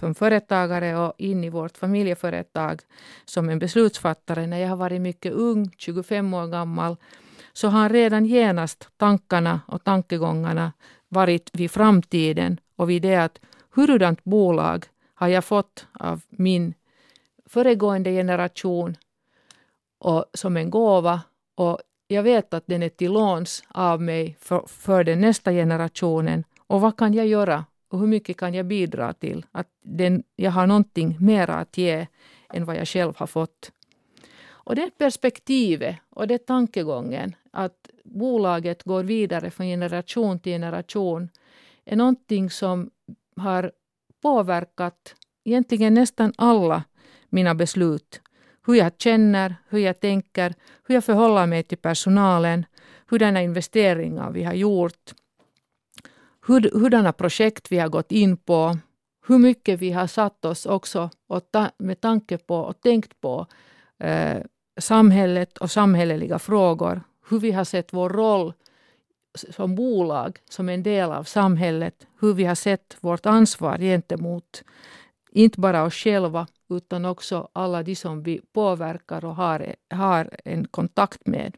som 0.00 0.14
företagare 0.14 0.96
och 0.96 1.14
in 1.18 1.44
i 1.44 1.50
vårt 1.50 1.76
familjeföretag 1.76 2.82
som 3.24 3.48
en 3.48 3.58
beslutsfattare 3.58 4.46
när 4.46 4.58
jag 4.58 4.68
har 4.68 4.76
varit 4.76 5.00
mycket 5.00 5.32
ung, 5.32 5.70
25 5.76 6.34
år 6.34 6.46
gammal, 6.46 6.96
så 7.52 7.68
har 7.68 7.88
redan 7.88 8.26
genast 8.26 8.88
tankarna 8.96 9.60
och 9.66 9.84
tankegångarna 9.84 10.72
varit 11.08 11.50
vid 11.52 11.70
framtiden 11.70 12.60
och 12.76 12.90
vid 12.90 13.02
det 13.02 13.16
att 13.16 13.40
hurudant 13.70 14.24
bolag 14.24 14.86
har 15.14 15.28
jag 15.28 15.44
fått 15.44 15.86
av 15.92 16.22
min 16.28 16.74
föregående 17.46 18.10
generation 18.10 18.96
och 19.98 20.24
som 20.34 20.56
en 20.56 20.70
gåva 20.70 21.20
och 21.54 21.78
jag 22.08 22.22
vet 22.22 22.54
att 22.54 22.66
den 22.66 22.82
är 22.82 22.88
till 22.88 23.12
låns 23.12 23.64
av 23.68 24.02
mig 24.02 24.36
för, 24.40 24.64
för 24.66 25.04
den 25.04 25.20
nästa 25.20 25.52
generationen. 25.52 26.44
Och 26.66 26.80
vad 26.80 26.96
kan 26.96 27.14
jag 27.14 27.26
göra 27.26 27.64
och 27.88 27.98
hur 27.98 28.06
mycket 28.06 28.36
kan 28.36 28.54
jag 28.54 28.66
bidra 28.66 29.12
till 29.12 29.46
att 29.52 29.68
den, 29.82 30.22
jag 30.36 30.50
har 30.50 30.66
någonting 30.66 31.16
mera 31.20 31.54
att 31.54 31.78
ge 31.78 32.06
än 32.52 32.64
vad 32.64 32.76
jag 32.76 32.88
själv 32.88 33.12
har 33.16 33.26
fått. 33.26 33.72
Och 34.46 34.76
det 34.76 34.98
perspektivet 34.98 35.96
och 36.10 36.26
det 36.26 36.38
tankegången 36.38 37.36
att 37.50 37.90
bolaget 38.04 38.82
går 38.82 39.02
vidare 39.02 39.50
från 39.50 39.66
generation 39.66 40.38
till 40.38 40.52
generation 40.52 41.28
är 41.84 41.96
någonting 41.96 42.50
som 42.50 42.90
har 43.36 43.72
påverkat 44.24 45.14
egentligen 45.44 45.94
nästan 45.94 46.32
alla 46.36 46.84
mina 47.28 47.54
beslut. 47.54 48.20
Hur 48.66 48.74
jag 48.74 48.92
känner, 48.98 49.56
hur 49.68 49.78
jag 49.78 50.00
tänker, 50.00 50.54
hur 50.86 50.94
jag 50.94 51.04
förhåller 51.04 51.46
mig 51.46 51.62
till 51.62 51.78
personalen, 51.78 52.66
hurdana 53.10 53.42
investeringar 53.42 54.30
vi 54.30 54.44
har 54.44 54.54
gjort, 54.54 55.14
hur, 56.46 56.70
hurdana 56.80 57.12
projekt 57.12 57.72
vi 57.72 57.78
har 57.78 57.88
gått 57.88 58.12
in 58.12 58.36
på, 58.36 58.78
hur 59.26 59.38
mycket 59.38 59.80
vi 59.80 59.90
har 59.92 60.06
satt 60.06 60.44
oss 60.44 60.66
också 60.66 61.10
och 61.28 61.50
ta, 61.50 61.70
med 61.78 62.00
tanke 62.00 62.38
på 62.38 62.56
och 62.56 62.80
tänkt 62.80 63.20
på 63.20 63.46
eh, 63.98 64.38
samhället 64.80 65.58
och 65.58 65.70
samhälleliga 65.70 66.38
frågor. 66.38 67.02
Hur 67.28 67.38
vi 67.40 67.52
har 67.52 67.64
sett 67.64 67.92
vår 67.92 68.10
roll 68.10 68.52
som 69.34 69.74
bolag, 69.74 70.38
som 70.50 70.68
en 70.68 70.82
del 70.82 71.12
av 71.12 71.24
samhället. 71.24 72.06
Hur 72.20 72.34
vi 72.34 72.44
har 72.44 72.54
sett 72.54 72.96
vårt 73.00 73.26
ansvar 73.26 73.78
gentemot 73.78 74.62
inte 75.32 75.60
bara 75.60 75.82
oss 75.82 75.94
själva 75.94 76.46
utan 76.70 77.04
också 77.04 77.48
alla 77.52 77.82
de 77.82 77.96
som 77.96 78.22
vi 78.22 78.40
påverkar 78.52 79.24
och 79.24 79.36
har, 79.36 79.74
har 79.90 80.30
en 80.44 80.66
kontakt 80.66 81.26
med. 81.26 81.56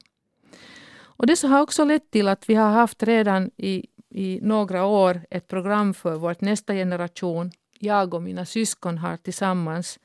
Och 0.98 1.26
det 1.26 1.42
har 1.42 1.60
också 1.60 1.84
lett 1.84 2.10
till 2.10 2.28
att 2.28 2.48
vi 2.48 2.54
har 2.54 2.70
haft 2.70 3.02
redan 3.02 3.50
i, 3.56 3.86
i 4.10 4.38
några 4.42 4.84
år 4.84 5.20
ett 5.30 5.48
program 5.48 5.94
för 5.94 6.14
vår 6.14 6.36
nästa 6.38 6.72
generation. 6.72 7.50
Jag 7.78 8.14
och 8.14 8.22
mina 8.22 8.44
syskon 8.44 8.98
har 8.98 9.16
tillsammans 9.16 9.98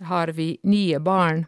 har 0.00 0.28
vi 0.28 0.58
nio 0.62 0.98
barn. 0.98 1.46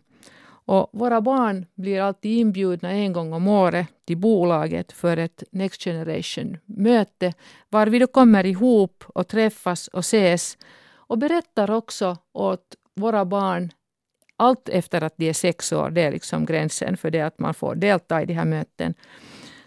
Och 0.67 0.91
våra 0.93 1.21
barn 1.21 1.67
blir 1.75 2.01
alltid 2.01 2.39
inbjudna 2.39 2.91
en 2.91 3.13
gång 3.13 3.33
om 3.33 3.49
året 3.49 3.89
till 4.05 4.17
bolaget 4.17 4.93
för 4.93 5.17
ett 5.17 5.43
Next 5.53 5.85
Generation-möte 5.85 7.33
var 7.69 7.87
vi 7.87 7.99
då 7.99 8.07
kommer 8.07 8.47
ihop 8.47 9.05
och 9.09 9.29
träffas 9.29 9.89
och 9.89 10.01
ses. 10.01 10.59
Och 10.93 11.19
berättar 11.19 11.71
också 11.71 12.17
åt 12.33 12.75
våra 12.95 13.25
barn 13.25 13.73
allt 14.37 14.69
efter 14.69 15.03
att 15.03 15.17
de 15.17 15.29
är 15.29 15.33
sex 15.33 15.73
år, 15.73 15.91
det 15.91 16.03
är 16.03 16.13
liksom 16.13 16.47
gränsen 16.47 16.97
för 16.97 17.11
det 17.11 17.21
att 17.21 17.39
man 17.39 17.55
får 17.55 17.75
delta 17.75 18.23
i 18.23 18.27
de 18.27 18.35
här 18.35 18.45
möten, 18.45 18.95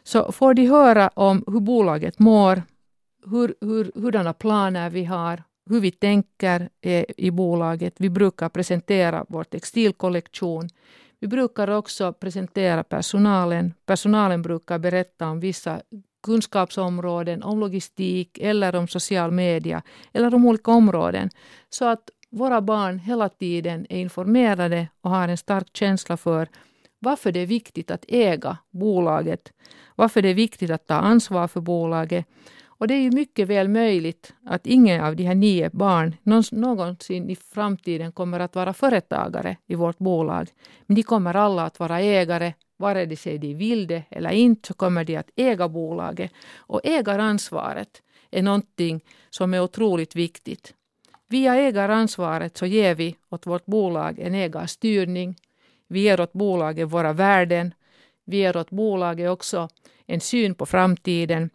så 0.03 0.31
får 0.31 0.53
de 0.53 0.67
höra 0.67 1.07
om 1.07 1.43
hur 1.47 1.59
bolaget 1.59 2.19
mår, 2.19 2.63
hur, 3.25 3.55
hur, 3.61 3.91
hurdana 3.95 4.33
planer 4.33 4.89
vi 4.89 5.05
har, 5.05 5.43
hur 5.69 5.79
vi 5.79 5.91
tänker 5.91 6.69
eh, 6.81 7.05
i 7.17 7.31
bolaget. 7.31 7.93
Vi 7.97 8.09
brukar 8.09 8.49
presentera 8.49 9.25
vår 9.29 9.43
textilkollektion. 9.43 10.69
Vi 11.19 11.27
brukar 11.27 11.69
också 11.69 12.13
presentera 12.13 12.83
personalen. 12.83 13.73
Personalen 13.85 14.41
brukar 14.41 14.79
berätta 14.79 15.27
om 15.29 15.39
vissa 15.39 15.81
kunskapsområden, 16.23 17.43
om 17.43 17.59
logistik 17.59 18.37
eller 18.41 18.75
om 18.75 18.87
social 18.87 19.31
media 19.31 19.81
eller 20.13 20.35
om 20.35 20.45
olika 20.45 20.71
områden. 20.71 21.29
Så 21.69 21.85
att 21.85 22.09
våra 22.29 22.61
barn 22.61 22.99
hela 22.99 23.29
tiden 23.29 23.85
är 23.89 23.99
informerade 23.99 24.87
och 25.01 25.09
har 25.09 25.27
en 25.27 25.37
stark 25.37 25.67
känsla 25.73 26.17
för 26.17 26.47
varför 26.99 27.31
det 27.31 27.39
är 27.39 27.45
viktigt 27.45 27.91
att 27.91 28.05
äga 28.07 28.57
bolaget, 28.71 29.51
varför 29.95 30.21
det 30.21 30.29
är 30.29 30.33
viktigt 30.33 30.71
att 30.71 30.87
ta 30.87 30.95
ansvar 30.95 31.47
för 31.47 31.61
bolaget. 31.61 32.25
Och 32.77 32.87
det 32.87 32.93
är 32.93 33.01
ju 33.01 33.11
mycket 33.11 33.47
väl 33.47 33.67
möjligt 33.67 34.33
att 34.45 34.67
ingen 34.67 35.03
av 35.03 35.15
de 35.15 35.23
här 35.23 35.35
nio 35.35 35.69
barn 35.69 36.15
någonsin 36.51 37.29
i 37.29 37.35
framtiden 37.35 38.11
kommer 38.11 38.39
att 38.39 38.55
vara 38.55 38.73
företagare 38.73 39.57
i 39.67 39.75
vårt 39.75 39.97
bolag. 39.97 40.47
Men 40.85 40.95
de 40.95 41.03
kommer 41.03 41.33
alla 41.33 41.65
att 41.65 41.79
vara 41.79 41.99
ägare, 41.99 42.53
vare 42.77 43.05
det 43.05 43.15
sig 43.15 43.37
de 43.37 43.53
vill 43.53 43.87
det 43.87 44.03
eller 44.09 44.31
inte, 44.31 44.67
så 44.67 44.73
kommer 44.73 45.03
de 45.03 45.15
att 45.15 45.29
äga 45.35 45.67
bolaget. 45.67 46.31
Och 46.55 46.81
ägaransvaret 46.83 48.01
är 48.31 48.41
någonting 48.41 49.01
som 49.29 49.53
är 49.53 49.61
otroligt 49.61 50.15
viktigt. 50.15 50.73
Via 51.29 51.55
ägaransvaret 51.55 52.57
så 52.57 52.65
ger 52.65 52.95
vi 52.95 53.15
åt 53.29 53.47
vårt 53.47 53.65
bolag 53.65 54.19
en 54.19 54.35
ägarstyrning. 54.35 55.35
Vi 55.87 55.99
ger 55.99 56.21
åt 56.21 56.33
bolaget 56.33 56.89
våra 56.89 57.13
värden. 57.13 57.73
Vi 58.25 58.37
ger 58.37 58.57
åt 58.57 58.69
bolaget 58.69 59.29
också 59.29 59.69
en 60.05 60.21
syn 60.21 60.55
på 60.55 60.65
framtiden. 60.65 61.49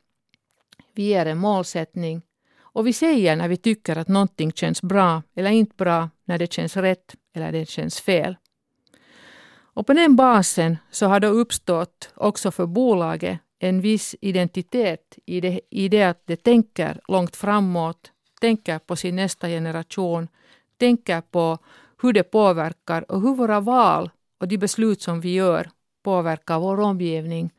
Vi 0.94 1.02
ger 1.02 1.26
en 1.26 1.38
målsättning. 1.38 2.22
Och 2.60 2.86
vi 2.86 2.92
säger 2.92 3.36
när 3.36 3.48
vi 3.48 3.56
tycker 3.56 3.98
att 3.98 4.08
någonting 4.08 4.52
känns 4.52 4.82
bra 4.82 5.22
eller 5.34 5.50
inte 5.50 5.74
bra, 5.76 6.10
när 6.24 6.38
det 6.38 6.52
känns 6.52 6.76
rätt 6.76 7.14
eller 7.34 7.52
det 7.52 7.68
känns 7.68 8.00
fel. 8.00 8.36
Och 9.74 9.86
på 9.86 9.92
den 9.92 10.16
basen 10.16 10.78
så 10.90 11.06
har 11.06 11.20
det 11.20 11.26
uppstått 11.26 12.12
också 12.14 12.50
för 12.50 12.66
bolaget 12.66 13.38
en 13.58 13.80
viss 13.80 14.14
identitet 14.20 15.18
i 15.26 15.40
det, 15.40 15.60
i 15.70 15.88
det 15.88 16.02
att 16.02 16.26
det 16.26 16.36
tänker 16.36 17.00
långt 17.08 17.36
framåt, 17.36 18.12
tänker 18.40 18.78
på 18.78 18.96
sin 18.96 19.16
nästa 19.16 19.48
generation, 19.48 20.28
tänker 20.76 21.20
på 21.20 21.58
hur 22.02 22.12
det 22.12 22.22
påverkar 22.22 23.10
och 23.12 23.20
hur 23.20 23.34
våra 23.34 23.60
val 23.60 24.10
och 24.38 24.48
de 24.48 24.58
beslut 24.58 25.02
som 25.02 25.20
vi 25.20 25.34
gör 25.34 25.70
påverkar 26.02 26.58
vår 26.58 26.80
omgivning 26.80 27.50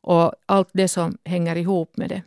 och 0.00 0.32
allt 0.46 0.68
det 0.72 0.88
som 0.88 1.18
hänger 1.24 1.56
ihop 1.56 1.96
med 1.96 2.08
det. 2.08 2.22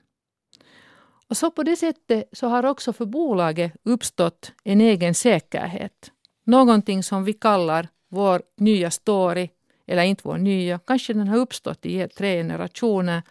Och 1.30 1.38
så 1.38 1.52
på 1.52 1.64
det 1.64 1.76
sättet 1.76 2.30
så 2.32 2.48
har 2.48 2.66
också 2.66 2.94
för 2.94 3.06
bolaget 3.06 3.74
uppstått 3.84 4.52
en 4.64 4.82
egen 4.82 5.16
säkerhet. 5.16 6.12
Någonting 6.46 7.04
som 7.04 7.24
vi 7.24 7.34
kallar 7.34 7.88
vår 8.10 8.42
nya 8.58 8.92
story, 8.92 9.50
eller 9.88 10.04
inte 10.04 10.22
vår 10.26 10.38
nya, 10.38 10.80
kanske 10.80 11.14
den 11.14 11.28
har 11.28 11.38
uppstått 11.38 11.86
i 11.86 12.08
tre 12.08 12.38
generationer. 12.38 13.24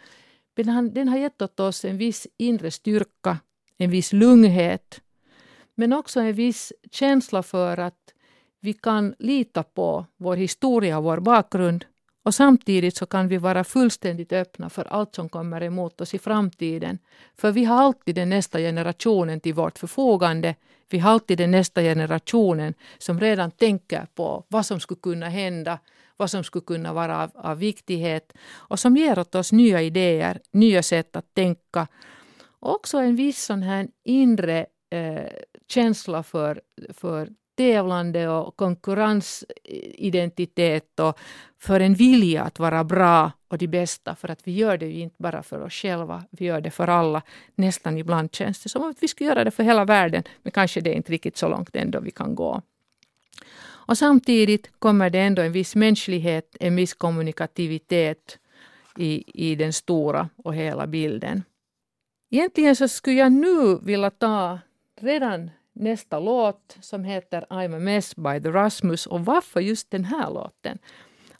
Men 0.56 0.94
den 0.94 1.08
har 1.08 1.18
gett 1.18 1.42
åt 1.42 1.60
oss 1.60 1.84
en 1.84 1.98
viss 1.98 2.26
inre 2.36 2.70
styrka 2.70 3.38
en 3.78 3.90
viss 3.90 4.12
lugnhet, 4.12 5.00
men 5.74 5.92
också 5.92 6.20
en 6.20 6.32
viss 6.32 6.72
känsla 6.90 7.42
för 7.42 7.76
att 7.76 8.14
vi 8.60 8.72
kan 8.72 9.14
lita 9.18 9.62
på 9.62 10.06
vår 10.16 10.36
historia 10.36 10.98
och 10.98 11.04
vår 11.04 11.20
bakgrund 11.20 11.84
och 12.28 12.34
samtidigt 12.34 12.96
så 12.96 13.06
kan 13.06 13.28
vi 13.28 13.38
vara 13.38 13.64
fullständigt 13.64 14.32
öppna 14.32 14.70
för 14.70 14.84
allt 14.84 15.14
som 15.14 15.28
kommer 15.28 15.62
emot 15.62 16.00
oss 16.00 16.14
i 16.14 16.18
framtiden. 16.18 16.98
För 17.36 17.52
vi 17.52 17.64
har 17.64 17.82
alltid 17.82 18.14
den 18.14 18.28
nästa 18.28 18.58
generationen 18.58 19.40
till 19.40 19.54
vårt 19.54 19.78
förfogande. 19.78 20.54
Vi 20.90 20.98
har 20.98 21.10
alltid 21.10 21.38
den 21.38 21.50
nästa 21.50 21.82
generationen 21.82 22.74
som 22.98 23.20
redan 23.20 23.50
tänker 23.50 24.06
på 24.14 24.44
vad 24.48 24.66
som 24.66 24.80
skulle 24.80 25.00
kunna 25.00 25.28
hända, 25.28 25.78
vad 26.16 26.30
som 26.30 26.44
skulle 26.44 26.64
kunna 26.64 26.92
vara 26.92 27.22
av, 27.22 27.30
av 27.34 27.58
viktighet 27.58 28.32
och 28.52 28.78
som 28.78 28.96
ger 28.96 29.18
åt 29.18 29.34
oss 29.34 29.52
nya 29.52 29.82
idéer, 29.82 30.40
nya 30.50 30.82
sätt 30.82 31.16
att 31.16 31.34
tänka 31.34 31.86
också 32.58 32.98
en 32.98 33.16
viss 33.16 33.44
sån 33.44 33.62
här 33.62 33.88
inre 34.04 34.66
eh, 34.90 35.32
känsla 35.68 36.22
för, 36.22 36.60
för 36.92 37.28
tävlande 37.58 38.28
och 38.28 38.56
konkurrensidentitet 38.56 41.00
och 41.00 41.18
för 41.58 41.80
en 41.80 41.94
vilja 41.94 42.42
att 42.42 42.58
vara 42.58 42.84
bra 42.84 43.32
och 43.48 43.58
de 43.58 43.66
bästa. 43.66 44.14
För 44.14 44.30
att 44.30 44.40
vi 44.44 44.52
gör 44.52 44.78
det 44.78 44.86
ju 44.86 45.00
inte 45.00 45.16
bara 45.18 45.42
för 45.42 45.60
oss 45.60 45.72
själva, 45.72 46.24
vi 46.30 46.44
gör 46.44 46.60
det 46.60 46.70
för 46.70 46.88
alla. 46.88 47.22
Nästan 47.54 47.98
ibland 47.98 48.34
känns 48.34 48.62
det 48.62 48.68
som 48.68 48.90
att 48.90 48.96
vi 49.00 49.08
skulle 49.08 49.30
göra 49.30 49.44
det 49.44 49.50
för 49.50 49.62
hela 49.62 49.84
världen, 49.84 50.22
men 50.42 50.52
kanske 50.52 50.80
det 50.80 50.90
är 50.90 50.94
inte 50.94 51.12
riktigt 51.12 51.36
så 51.36 51.48
långt 51.48 51.76
ändå 51.76 52.00
vi 52.00 52.10
kan 52.10 52.34
gå. 52.34 52.62
Och 53.88 53.98
samtidigt 53.98 54.70
kommer 54.78 55.10
det 55.10 55.20
ändå 55.20 55.42
en 55.42 55.52
viss 55.52 55.76
mänsklighet, 55.76 56.56
en 56.60 56.76
viss 56.76 56.94
kommunikativitet 56.94 58.38
i, 58.96 59.24
i 59.50 59.54
den 59.54 59.72
stora 59.72 60.28
och 60.36 60.54
hela 60.54 60.86
bilden. 60.86 61.42
Egentligen 62.30 62.76
så 62.76 62.88
skulle 62.88 63.16
jag 63.16 63.32
nu 63.32 63.78
vilja 63.82 64.10
ta 64.10 64.58
redan 65.00 65.50
nästa 65.78 66.20
låt 66.20 66.76
som 66.80 67.04
heter 67.04 67.46
I'm 67.50 67.76
a 67.76 67.78
mess 67.78 68.16
by 68.16 68.40
the 68.42 68.48
Rasmus. 68.48 69.06
Och 69.06 69.24
varför 69.24 69.60
just 69.60 69.90
den 69.90 70.04
här 70.04 70.30
låten? 70.30 70.78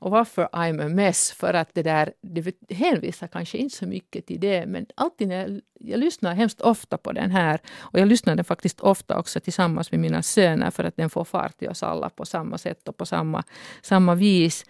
Och 0.01 0.11
varför 0.11 0.49
I'm 0.53 0.87
a 0.87 0.89
mess? 0.89 1.33
För 1.33 1.55
att 1.55 1.75
det 1.75 1.83
där 1.83 2.13
det 2.21 2.75
hänvisar 2.75 3.27
kanske 3.27 3.59
inte 3.59 3.77
så 3.77 3.87
mycket 3.87 4.27
till 4.27 4.41
det, 4.41 4.67
men 4.67 4.87
alltid 4.95 5.29
när 5.29 5.37
jag, 5.37 5.61
jag 5.81 6.01
lyssnar 6.01 6.35
hemskt 6.35 6.61
ofta 6.61 6.99
på 6.99 7.13
den 7.13 7.31
här 7.31 7.61
och 7.79 7.99
jag 7.99 8.09
lyssnar 8.09 8.37
den 8.37 8.45
faktiskt 8.45 8.81
ofta 8.81 9.19
också 9.19 9.41
tillsammans 9.41 9.93
med 9.93 10.01
mina 10.01 10.23
söner 10.23 10.71
för 10.71 10.85
att 10.85 10.97
den 10.97 11.11
får 11.11 11.25
fart 11.25 11.63
i 11.63 11.69
oss 11.69 11.83
alla 11.83 12.11
på 12.11 12.25
samma 12.25 12.59
sätt 12.59 12.89
och 12.89 12.97
på 12.97 13.07
samma, 13.07 13.45
samma 13.83 14.15
vis. 14.15 14.65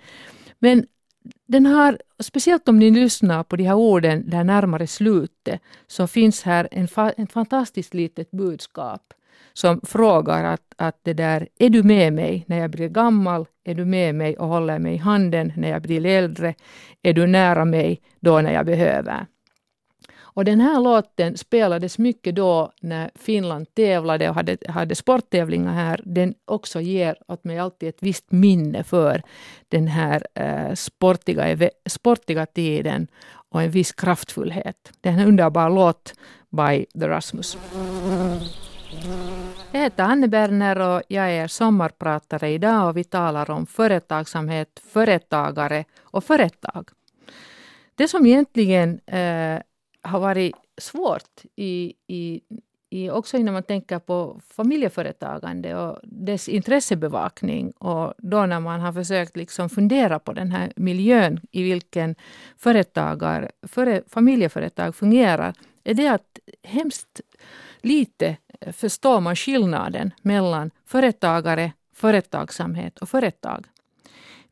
Men 0.58 0.86
den 1.46 1.66
har, 1.66 1.98
speciellt 2.18 2.68
om 2.68 2.78
ni 2.78 2.90
lyssnar 2.90 3.42
på 3.44 3.56
de 3.56 3.64
här 3.64 3.74
orden 3.74 4.30
där 4.30 4.44
närmare 4.44 4.86
slutet, 4.86 5.60
så 5.86 6.06
finns 6.06 6.42
här 6.42 6.68
en, 6.70 6.88
fa, 6.88 7.10
en 7.10 7.26
fantastiskt 7.26 7.94
litet 7.94 8.30
budskap 8.30 9.14
som 9.52 9.80
frågar 9.84 10.44
att, 10.44 10.74
att 10.76 11.00
det 11.02 11.12
där, 11.12 11.48
är 11.58 11.70
du 11.70 11.82
med 11.82 12.12
mig 12.12 12.44
när 12.46 12.58
jag 12.58 12.70
blir 12.70 12.88
gammal 12.88 13.46
Är 13.64 13.74
du 13.74 13.84
med 13.84 14.14
mig 14.14 14.36
och 14.36 14.48
håller 14.48 14.78
mig 14.78 14.94
i 14.94 14.96
handen 14.96 15.52
när 15.56 15.70
jag 15.70 15.82
blir 15.82 16.06
äldre? 16.06 16.54
Är 17.02 17.12
du 17.12 17.26
nära 17.26 17.64
mig 17.64 18.00
då 18.20 18.40
när 18.40 18.52
jag 18.52 18.66
behöver? 18.66 19.26
Och 20.38 20.44
den 20.44 20.60
här 20.60 20.80
låten 20.80 21.36
spelades 21.36 21.98
mycket 21.98 22.36
då 22.36 22.72
när 22.80 23.10
Finland 23.14 23.74
tävlade 23.74 24.28
och 24.28 24.34
hade, 24.34 24.56
hade 24.68 24.94
sporttävlingar 24.94 25.72
här. 25.72 26.00
Den 26.04 26.34
också 26.44 26.80
ger 26.80 27.16
åt 27.28 27.44
mig 27.44 27.58
alltid 27.58 27.88
ett 27.88 28.02
visst 28.02 28.32
minne 28.32 28.84
för 28.84 29.22
den 29.68 29.86
här 29.86 30.26
eh, 30.34 30.74
sportiga, 30.74 31.70
sportiga 31.88 32.46
tiden 32.46 33.08
och 33.50 33.62
en 33.62 33.70
viss 33.70 33.92
kraftfullhet. 33.92 34.92
Det 35.00 35.08
är 35.08 35.12
en 35.12 35.28
underbar 35.28 35.70
låt 35.70 36.14
by 36.50 36.86
The 37.00 37.08
Rasmus. 37.08 37.58
Jag 39.72 39.80
heter 39.80 40.04
Anne 40.04 40.28
Berner 40.28 40.80
och 40.80 41.02
jag 41.08 41.30
är 41.30 41.48
sommarpratare 41.48 42.50
idag 42.50 42.88
och 42.88 42.96
vi 42.96 43.04
talar 43.04 43.50
om 43.50 43.66
företagsamhet, 43.66 44.82
företagare 44.92 45.84
och 46.00 46.24
företag. 46.24 46.88
Det 47.94 48.08
som 48.08 48.26
egentligen 48.26 49.00
eh, 49.06 49.60
har 50.02 50.20
varit 50.20 50.56
svårt 50.80 51.44
i, 51.56 51.94
i, 52.06 52.40
i, 52.90 53.10
också 53.10 53.38
när 53.38 53.52
man 53.52 53.62
tänker 53.62 53.98
på 53.98 54.40
familjeföretagande 54.48 55.76
och 55.76 55.98
dess 56.02 56.48
intressebevakning 56.48 57.70
och 57.70 58.14
då 58.18 58.46
när 58.46 58.60
man 58.60 58.80
har 58.80 58.92
försökt 58.92 59.36
liksom 59.36 59.68
fundera 59.68 60.18
på 60.18 60.32
den 60.32 60.50
här 60.50 60.72
miljön 60.76 61.40
i 61.50 61.62
vilken 61.62 62.14
företagar, 62.56 63.50
före, 63.62 64.02
familjeföretag 64.08 64.94
fungerar, 64.94 65.54
är 65.84 65.94
det 65.94 66.08
att 66.08 66.38
hemskt 66.62 67.20
lite 67.82 68.36
förstår 68.72 69.20
man 69.20 69.36
skillnaden 69.36 70.10
mellan 70.22 70.70
företagare, 70.86 71.72
företagsamhet 71.94 72.98
och 72.98 73.08
företag. 73.08 73.66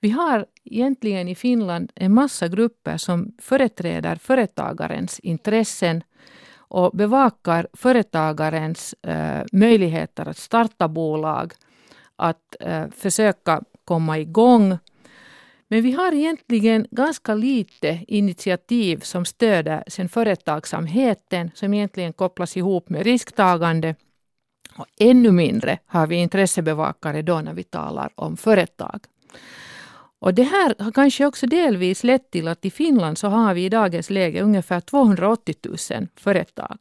Vi 0.00 0.10
har 0.10 0.46
egentligen 0.64 1.28
i 1.28 1.34
Finland 1.34 1.92
en 1.94 2.14
massa 2.14 2.48
grupper 2.48 2.96
som 2.96 3.32
företräder 3.38 4.16
företagarens 4.16 5.18
intressen 5.20 6.02
och 6.68 6.90
bevakar 6.96 7.68
företagarens 7.72 8.94
eh, 9.02 9.44
möjligheter 9.52 10.28
att 10.28 10.36
starta 10.36 10.88
bolag, 10.88 11.52
att 12.16 12.56
eh, 12.60 12.84
försöka 12.96 13.62
komma 13.84 14.18
igång. 14.18 14.78
Men 15.68 15.82
vi 15.82 15.92
har 15.92 16.14
egentligen 16.14 16.86
ganska 16.90 17.34
lite 17.34 18.04
initiativ 18.08 19.00
som 19.00 19.24
stöder 19.24 19.84
sen 19.86 20.08
företagsamheten 20.08 21.50
som 21.54 21.74
egentligen 21.74 22.12
kopplas 22.12 22.56
ihop 22.56 22.88
med 22.88 23.02
risktagande. 23.02 23.94
Och 24.76 24.86
ännu 24.98 25.30
mindre 25.30 25.78
har 25.86 26.06
vi 26.06 26.16
intressebevakare 26.16 27.22
då 27.22 27.40
när 27.40 27.54
vi 27.54 27.62
talar 27.62 28.10
om 28.14 28.36
företag. 28.36 29.00
Och 30.18 30.34
det 30.34 30.42
här 30.42 30.74
har 30.78 30.92
kanske 30.92 31.26
också 31.26 31.46
delvis 31.46 32.04
lett 32.04 32.30
till 32.30 32.48
att 32.48 32.64
i 32.64 32.70
Finland 32.70 33.18
så 33.18 33.28
har 33.28 33.54
vi 33.54 33.64
i 33.64 33.68
dagens 33.68 34.10
läge 34.10 34.42
ungefär 34.42 34.80
280 34.80 35.54
000 35.90 36.08
företag. 36.16 36.78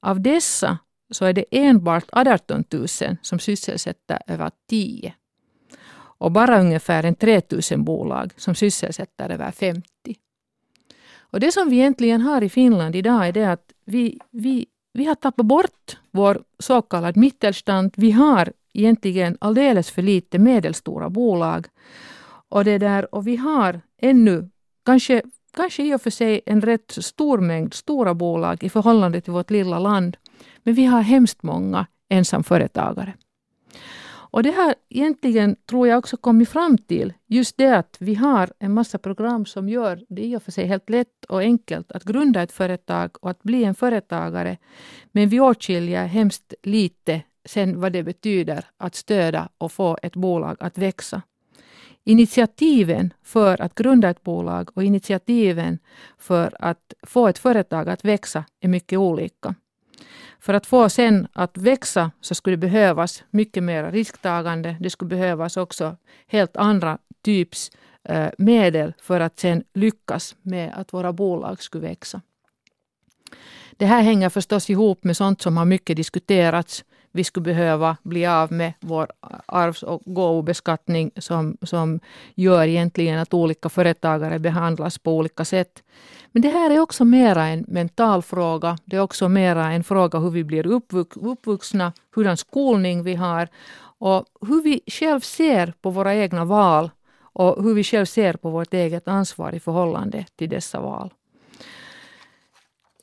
Av 0.00 0.20
dessa 0.20 0.78
så 1.10 1.24
är 1.24 1.32
det 1.32 1.44
enbart 1.50 2.04
18 2.12 2.64
000 2.70 2.88
som 3.22 3.38
sysselsätter 3.38 4.18
över 4.26 4.50
10. 4.68 5.14
Och 6.22 6.32
bara 6.32 6.60
ungefär 6.60 7.04
en 7.04 7.14
3 7.14 7.42
000 7.70 7.84
bolag 7.84 8.32
som 8.36 8.54
sysselsätter 8.54 9.30
över 9.30 9.50
50. 9.50 9.84
Och 11.18 11.40
det 11.40 11.52
som 11.52 11.68
vi 11.68 11.76
egentligen 11.76 12.20
har 12.20 12.42
i 12.42 12.48
Finland 12.48 12.96
idag 12.96 13.28
är 13.28 13.32
det 13.32 13.44
att 13.44 13.72
vi, 13.84 14.18
vi, 14.30 14.66
vi 14.92 15.04
har 15.04 15.14
tappat 15.14 15.46
bort 15.46 15.98
vår 16.10 16.42
så 16.58 16.82
kallad 16.82 17.16
mittelstand. 17.16 17.92
Vi 17.96 18.10
har 18.10 18.52
egentligen 18.72 19.36
alldeles 19.40 19.90
för 19.90 20.02
lite 20.02 20.38
medelstora 20.38 21.10
bolag. 21.10 21.66
Och, 22.48 22.64
det 22.64 22.78
där, 22.78 23.14
och 23.14 23.26
vi 23.26 23.36
har 23.36 23.80
ännu, 23.98 24.48
kanske, 24.84 25.22
kanske 25.56 25.82
i 25.82 25.94
och 25.94 26.02
för 26.02 26.10
sig 26.10 26.40
en 26.46 26.60
rätt 26.60 26.90
stor 26.90 27.38
mängd 27.38 27.74
stora 27.74 28.14
bolag 28.14 28.64
i 28.64 28.70
förhållande 28.70 29.20
till 29.20 29.32
vårt 29.32 29.50
lilla 29.50 29.78
land. 29.78 30.16
Men 30.62 30.74
vi 30.74 30.84
har 30.84 31.00
hemskt 31.00 31.42
många 31.42 31.86
ensamföretagare. 32.08 33.14
Och 34.32 34.42
det 34.42 34.50
har 34.50 34.74
egentligen, 34.88 35.56
tror 35.66 35.88
jag, 35.88 35.98
också 35.98 36.16
kommit 36.16 36.48
fram 36.48 36.78
till 36.78 37.12
just 37.26 37.56
det 37.56 37.76
att 37.76 37.96
vi 38.00 38.14
har 38.14 38.50
en 38.58 38.74
massa 38.74 38.98
program 38.98 39.46
som 39.46 39.68
gör 39.68 40.04
det 40.08 40.22
i 40.22 40.36
och 40.36 40.42
för 40.42 40.52
sig 40.52 40.66
helt 40.66 40.90
lätt 40.90 41.24
och 41.28 41.40
enkelt 41.40 41.92
att 41.92 42.04
grunda 42.04 42.42
ett 42.42 42.52
företag 42.52 43.10
och 43.20 43.30
att 43.30 43.42
bli 43.42 43.64
en 43.64 43.74
företagare. 43.74 44.56
Men 45.12 45.28
vi 45.28 45.40
åtskiljer 45.40 46.06
hemskt 46.06 46.54
lite 46.62 47.22
sen 47.44 47.80
vad 47.80 47.92
det 47.92 48.02
betyder 48.02 48.64
att 48.76 48.94
stödja 48.94 49.48
och 49.58 49.72
få 49.72 49.98
ett 50.02 50.16
bolag 50.16 50.56
att 50.60 50.78
växa. 50.78 51.22
Initiativen 52.04 53.12
för 53.22 53.62
att 53.62 53.74
grunda 53.74 54.10
ett 54.10 54.22
bolag 54.22 54.70
och 54.74 54.84
initiativen 54.84 55.78
för 56.18 56.56
att 56.58 56.94
få 57.02 57.28
ett 57.28 57.38
företag 57.38 57.88
att 57.88 58.04
växa 58.04 58.44
är 58.60 58.68
mycket 58.68 58.98
olika. 58.98 59.54
För 60.42 60.54
att 60.54 60.66
få 60.66 60.88
sen 60.88 61.28
att 61.32 61.58
växa 61.58 62.10
så 62.20 62.34
skulle 62.34 62.56
det 62.56 62.60
behövas 62.60 63.24
mycket 63.30 63.62
mer 63.62 63.92
risktagande. 63.92 64.76
Det 64.80 64.90
skulle 64.90 65.08
behövas 65.08 65.56
också 65.56 65.96
helt 66.26 66.56
andra 66.56 66.98
typs 67.24 67.70
eh, 68.04 68.28
medel 68.38 68.94
för 69.02 69.20
att 69.20 69.38
sen 69.38 69.64
lyckas 69.72 70.36
med 70.42 70.72
att 70.74 70.92
våra 70.92 71.12
bolag 71.12 71.62
skulle 71.62 71.88
växa. 71.88 72.20
Det 73.76 73.86
här 73.86 74.02
hänger 74.02 74.28
förstås 74.28 74.70
ihop 74.70 75.04
med 75.04 75.16
sånt 75.16 75.42
som 75.42 75.56
har 75.56 75.64
mycket 75.64 75.96
diskuterats 75.96 76.84
vi 77.12 77.24
skulle 77.24 77.44
behöva 77.44 77.96
bli 78.02 78.26
av 78.26 78.52
med 78.52 78.72
vår 78.80 79.08
arvs 79.46 79.82
och 79.82 80.02
gåvobeskattning 80.04 81.10
som, 81.16 81.56
som 81.62 82.00
gör 82.34 82.66
egentligen 82.66 83.18
att 83.18 83.34
olika 83.34 83.68
företagare 83.68 84.38
behandlas 84.38 84.98
på 84.98 85.16
olika 85.16 85.44
sätt. 85.44 85.82
Men 86.32 86.42
det 86.42 86.48
här 86.48 86.70
är 86.70 86.80
också 86.80 87.04
mera 87.04 87.46
en 87.46 87.64
mental 87.68 88.22
fråga. 88.22 88.78
Det 88.84 88.96
är 88.96 89.00
också 89.00 89.28
mera 89.28 89.72
en 89.72 89.84
fråga 89.84 90.18
hur 90.18 90.30
vi 90.30 90.44
blir 90.44 90.66
uppvux, 90.66 91.16
uppvuxna, 91.16 91.92
hurdan 92.14 92.36
skolning 92.36 93.02
vi 93.02 93.14
har 93.14 93.48
och 93.98 94.26
hur 94.40 94.62
vi 94.62 94.80
själv 94.86 95.20
ser 95.20 95.74
på 95.80 95.90
våra 95.90 96.14
egna 96.14 96.44
val 96.44 96.90
och 97.20 97.62
hur 97.62 97.74
vi 97.74 97.84
själv 97.84 98.04
ser 98.04 98.32
på 98.32 98.50
vårt 98.50 98.74
eget 98.74 99.08
ansvar 99.08 99.54
i 99.54 99.60
förhållande 99.60 100.26
till 100.36 100.48
dessa 100.48 100.80
val. 100.80 101.12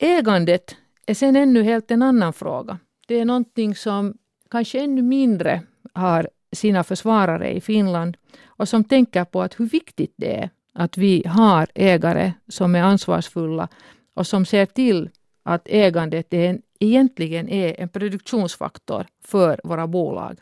Ägandet 0.00 0.76
är 1.06 1.14
sen 1.14 1.36
ännu 1.36 1.62
helt 1.62 1.90
en 1.90 2.02
annan 2.02 2.32
fråga 2.32 2.78
det 3.10 3.20
är 3.20 3.24
någonting 3.24 3.74
som 3.74 4.14
kanske 4.50 4.80
ännu 4.80 5.02
mindre 5.02 5.62
har 5.94 6.28
sina 6.52 6.84
försvarare 6.84 7.52
i 7.52 7.60
Finland 7.60 8.16
och 8.46 8.68
som 8.68 8.84
tänker 8.84 9.24
på 9.24 9.42
att 9.42 9.60
hur 9.60 9.66
viktigt 9.66 10.14
det 10.16 10.36
är 10.36 10.50
att 10.72 10.98
vi 10.98 11.22
har 11.26 11.66
ägare 11.74 12.32
som 12.48 12.74
är 12.74 12.82
ansvarsfulla 12.82 13.68
och 14.14 14.26
som 14.26 14.44
ser 14.44 14.66
till 14.66 15.10
att 15.42 15.62
ägandet 15.68 16.34
är 16.34 16.50
en, 16.50 16.62
egentligen 16.80 17.48
är 17.48 17.80
en 17.80 17.88
produktionsfaktor 17.88 19.06
för 19.24 19.60
våra 19.64 19.86
bolag. 19.86 20.38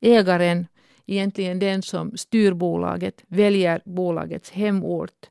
Ägaren, 0.00 0.66
egentligen 1.06 1.58
den 1.58 1.82
som 1.82 2.16
styr 2.16 2.52
bolaget, 2.52 3.24
väljer 3.28 3.80
bolagets 3.84 4.50
hemort, 4.50 5.26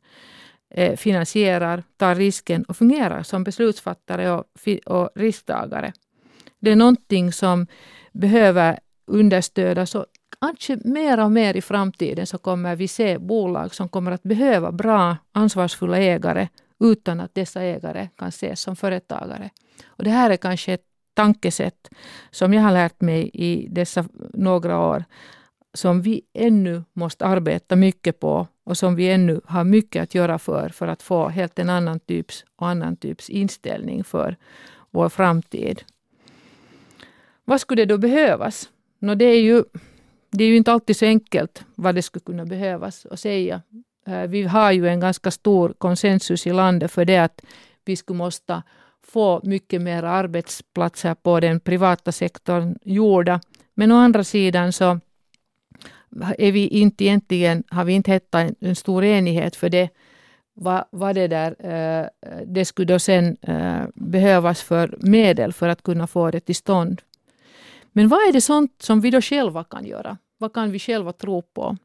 eh, 0.70 0.96
finansierar, 0.96 1.84
tar 1.98 2.16
risken 2.16 2.64
och 2.64 2.78
fungerar 2.78 3.24
som 3.24 3.44
beslutsfattare 3.44 4.32
och, 4.32 4.46
och 4.86 5.10
risktagare 5.16 5.94
det 6.60 6.72
är 6.72 6.76
någonting 6.76 7.32
som 7.32 7.68
behöver 8.12 8.80
understödas 9.06 9.96
och 9.96 10.06
kanske 10.42 10.78
mer 10.84 11.20
och 11.20 11.32
mer 11.32 11.58
i 11.58 11.62
framtiden 11.62 12.28
så 12.28 12.38
kommer 12.38 12.76
vi 12.76 12.88
se 12.88 13.18
bolag 13.18 13.76
som 13.76 13.90
kommer 13.90 14.12
att 14.12 14.24
behöva 14.24 14.72
bra 14.72 15.18
ansvarsfulla 15.32 15.98
ägare 15.98 16.48
utan 16.80 17.20
att 17.20 17.36
dessa 17.36 17.62
ägare 17.62 18.10
kan 18.18 18.28
ses 18.28 18.62
som 18.62 18.76
företagare. 18.76 19.50
Och 19.86 20.04
det 20.04 20.10
här 20.10 20.30
är 20.30 20.38
kanske 20.38 20.74
ett 20.74 20.86
tankesätt 21.14 21.90
som 22.32 22.54
jag 22.54 22.62
har 22.62 22.72
lärt 22.72 23.02
mig 23.02 23.30
i 23.34 23.68
dessa 23.68 24.06
några 24.34 24.80
år 24.80 25.04
som 25.74 26.02
vi 26.02 26.22
ännu 26.34 26.84
måste 26.94 27.26
arbeta 27.26 27.76
mycket 27.76 28.20
på 28.20 28.48
och 28.64 28.78
som 28.78 28.96
vi 28.96 29.10
ännu 29.10 29.42
har 29.46 29.64
mycket 29.64 30.04
att 30.04 30.16
göra 30.16 30.40
för, 30.40 30.70
för 30.70 30.88
att 30.88 31.02
få 31.02 31.30
helt 31.30 31.60
en 31.60 31.70
annan 31.70 32.00
typs 32.00 32.46
och 32.56 32.68
annan 32.68 32.96
typs 32.96 33.30
inställning 33.30 34.04
för 34.04 34.36
vår 34.92 35.10
framtid. 35.10 35.84
Vad 37.46 37.62
skulle 37.62 37.82
det 37.82 37.94
då 37.94 37.98
behövas? 37.98 38.70
No, 39.00 39.16
det, 39.16 39.26
är 39.26 39.42
ju, 39.42 39.64
det 40.30 40.44
är 40.44 40.48
ju 40.48 40.58
inte 40.58 40.72
alltid 40.72 40.98
så 40.98 41.06
enkelt 41.06 41.66
vad 41.76 41.96
det 41.96 42.02
skulle 42.02 42.24
kunna 42.24 42.46
behövas 42.46 43.06
att 43.06 43.20
säga. 43.20 43.62
Eh, 44.08 44.22
vi 44.22 44.44
har 44.44 44.72
ju 44.72 44.88
en 44.88 45.00
ganska 45.00 45.32
stor 45.32 45.74
konsensus 45.78 46.48
i 46.48 46.54
landet 46.54 46.92
för 46.92 47.06
det 47.06 47.18
att 47.18 47.42
vi 47.86 47.96
skulle 47.96 48.18
måste 48.18 48.64
få 49.08 49.42
mycket 49.44 49.82
mer 49.82 50.04
arbetsplatser 50.04 51.16
på 51.16 51.40
den 51.40 51.60
privata 51.60 52.12
sektorn 52.12 52.78
gjorda. 52.84 53.42
Men 53.74 53.92
å 53.92 53.96
andra 53.96 54.24
sidan 54.24 54.74
så 54.74 55.00
är 56.38 56.52
vi 56.52 56.68
inte 56.68 57.06
egentligen, 57.06 57.64
har 57.70 57.86
vi 57.86 57.94
inte 57.94 58.12
hittat 58.12 58.52
en 58.60 58.76
stor 58.76 59.04
enighet 59.04 59.56
för 59.56 59.70
det. 59.70 59.90
Vad, 60.54 60.86
vad 60.92 61.16
det 61.16 61.28
där, 61.28 61.56
eh, 61.60 62.06
det 62.46 62.66
skulle 62.66 62.94
då 62.94 63.00
sen 63.00 63.38
eh, 63.42 63.84
behövas 63.96 64.62
för 64.62 64.98
medel 65.00 65.54
för 65.54 65.70
att 65.70 65.84
kunna 65.84 66.08
få 66.08 66.32
det 66.32 66.40
till 66.40 66.56
stånd. 66.56 67.02
Men 67.98 68.08
vad 68.08 68.20
är 68.20 68.34
det 68.34 68.42
sånt 68.42 68.82
som 68.82 69.02
vi 69.02 69.10
då 69.12 69.22
själva 69.22 69.64
kan 69.64 69.86
göra? 69.86 70.18
Vad 70.38 70.54
kan 70.54 70.72
vi 70.72 70.80
själva 70.80 71.14
tro 71.14 71.42
på? 71.42 71.78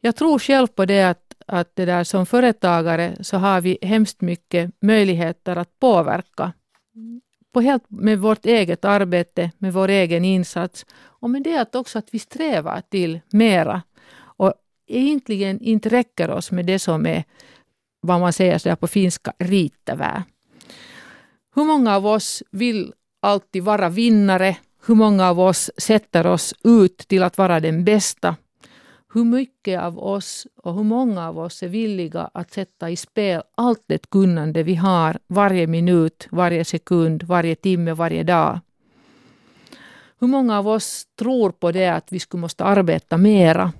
Jag 0.00 0.16
tror 0.16 0.38
själv 0.38 0.66
på 0.66 0.84
det 0.84 1.02
att, 1.02 1.34
att 1.46 1.76
det 1.76 1.84
där 1.84 2.04
som 2.04 2.26
företagare 2.26 3.16
så 3.20 3.36
har 3.36 3.60
vi 3.60 3.78
hemskt 3.82 4.20
mycket 4.20 4.70
möjligheter 4.82 5.56
att 5.56 5.80
påverka 5.80 6.52
på 7.52 7.60
helt 7.60 7.90
med 7.90 8.18
vårt 8.18 8.46
eget 8.46 8.84
arbete, 8.84 9.50
med 9.58 9.72
vår 9.72 9.88
egen 9.88 10.24
insats 10.24 10.86
och 11.20 11.30
med 11.30 11.42
det 11.42 11.56
att 11.56 11.74
också 11.74 11.98
att 11.98 12.14
vi 12.14 12.18
strävar 12.18 12.82
till 12.90 13.20
mera 13.30 13.82
och 14.38 14.54
egentligen 14.86 15.60
inte 15.60 15.88
räcker 15.88 16.30
oss 16.30 16.50
med 16.50 16.66
det 16.66 16.78
som 16.78 17.06
är 17.06 17.24
vad 18.00 18.20
man 18.20 18.32
säger 18.32 18.58
så 18.58 18.76
på 18.76 18.86
finska, 18.86 19.32
riittävää. 19.38 20.22
Hur 21.54 21.64
många 21.64 21.96
av 21.96 22.06
oss 22.06 22.42
vill 22.50 22.92
alltid 23.22 23.62
vara 23.62 23.88
vinnare? 23.88 24.56
Hur 24.86 24.94
många 24.94 25.28
av 25.28 25.40
oss 25.40 25.70
sätter 25.76 26.26
oss 26.26 26.54
ut 26.64 26.98
till 26.98 27.22
att 27.22 27.38
vara 27.38 27.60
den 27.60 27.84
bästa? 27.84 28.36
Hur 29.14 29.24
mycket 29.24 29.80
av 29.80 29.98
oss 29.98 30.46
och 30.56 30.74
hur 30.74 30.82
många 30.82 31.28
av 31.28 31.38
oss 31.38 31.62
är 31.62 31.68
villiga 31.68 32.30
att 32.34 32.52
sätta 32.52 32.90
i 32.90 32.96
spel 32.96 33.42
allt 33.54 33.84
det 33.86 34.10
kunnande 34.10 34.62
vi 34.62 34.74
har 34.74 35.18
varje 35.26 35.66
minut, 35.66 36.28
varje 36.30 36.64
sekund, 36.64 37.22
varje 37.22 37.54
timme, 37.54 37.92
varje 37.92 38.22
dag? 38.22 38.60
Hur 40.20 40.28
många 40.28 40.58
av 40.58 40.68
oss 40.68 41.06
tror 41.18 41.50
på 41.50 41.72
det 41.72 41.88
att 41.88 42.12
vi 42.12 42.20
skulle 42.20 42.40
måste 42.40 42.64
arbeta 42.64 43.16
mera 43.16 43.72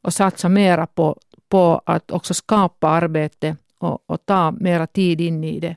och 0.00 0.14
satsa 0.14 0.48
mera 0.48 0.86
på, 0.86 1.16
på 1.48 1.82
att 1.86 2.10
också 2.10 2.34
skapa 2.34 2.88
arbete 2.88 3.56
och, 3.78 4.10
och 4.10 4.26
ta 4.26 4.50
mera 4.50 4.86
tid 4.86 5.20
in 5.20 5.44
i 5.44 5.60
det? 5.60 5.76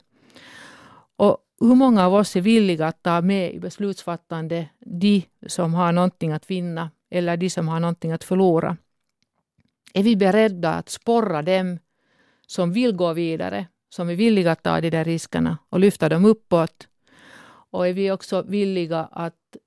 Hur 1.64 1.76
många 1.76 2.06
av 2.06 2.14
oss 2.14 2.36
är 2.36 2.42
villiga 2.42 2.88
att 2.88 3.04
ta 3.04 3.22
med 3.22 3.54
i 3.54 3.60
beslutsfattande 3.60 4.70
de 4.80 5.24
som 5.48 5.74
har 5.74 5.92
någonting 5.92 6.32
att 6.32 6.50
vinna 6.50 6.92
eller 7.10 7.38
de 7.38 7.50
som 7.50 7.68
har 7.68 7.80
någonting 7.80 8.12
att 8.12 8.24
förlora? 8.24 8.78
Är 9.94 10.04
vi 10.04 10.16
beredda 10.16 10.74
att 10.74 10.90
sporra 10.90 11.42
dem 11.42 11.80
som 12.48 12.74
vill 12.74 12.92
gå 12.96 13.14
vidare, 13.14 13.68
som 13.90 14.10
är 14.10 14.16
villiga 14.16 14.52
att 14.52 14.64
ta 14.64 14.82
de 14.82 14.90
där 14.90 15.06
riskerna 15.06 15.58
och 15.70 15.80
lyfta 15.80 16.10
dem 16.10 16.26
uppåt? 16.26 16.88
Och 17.72 17.88
är 17.88 17.94
vi 17.94 18.12
också 18.12 18.42
villiga 18.42 19.00
att, 19.12 19.58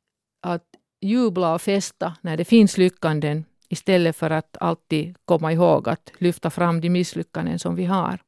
att 0.42 0.66
jubla 1.00 1.54
och 1.54 1.62
festa 1.62 2.16
när 2.20 2.36
det 2.36 2.44
finns 2.44 2.78
lyckanden 2.78 3.44
istället 3.68 4.16
för 4.16 4.30
att 4.30 4.56
alltid 4.60 5.16
komma 5.24 5.52
ihåg 5.52 5.88
att 5.88 6.12
lyfta 6.18 6.50
fram 6.50 6.80
de 6.80 6.90
misslyckanden 6.90 7.58
som 7.58 7.74
vi 7.74 7.84
har? 7.84 8.20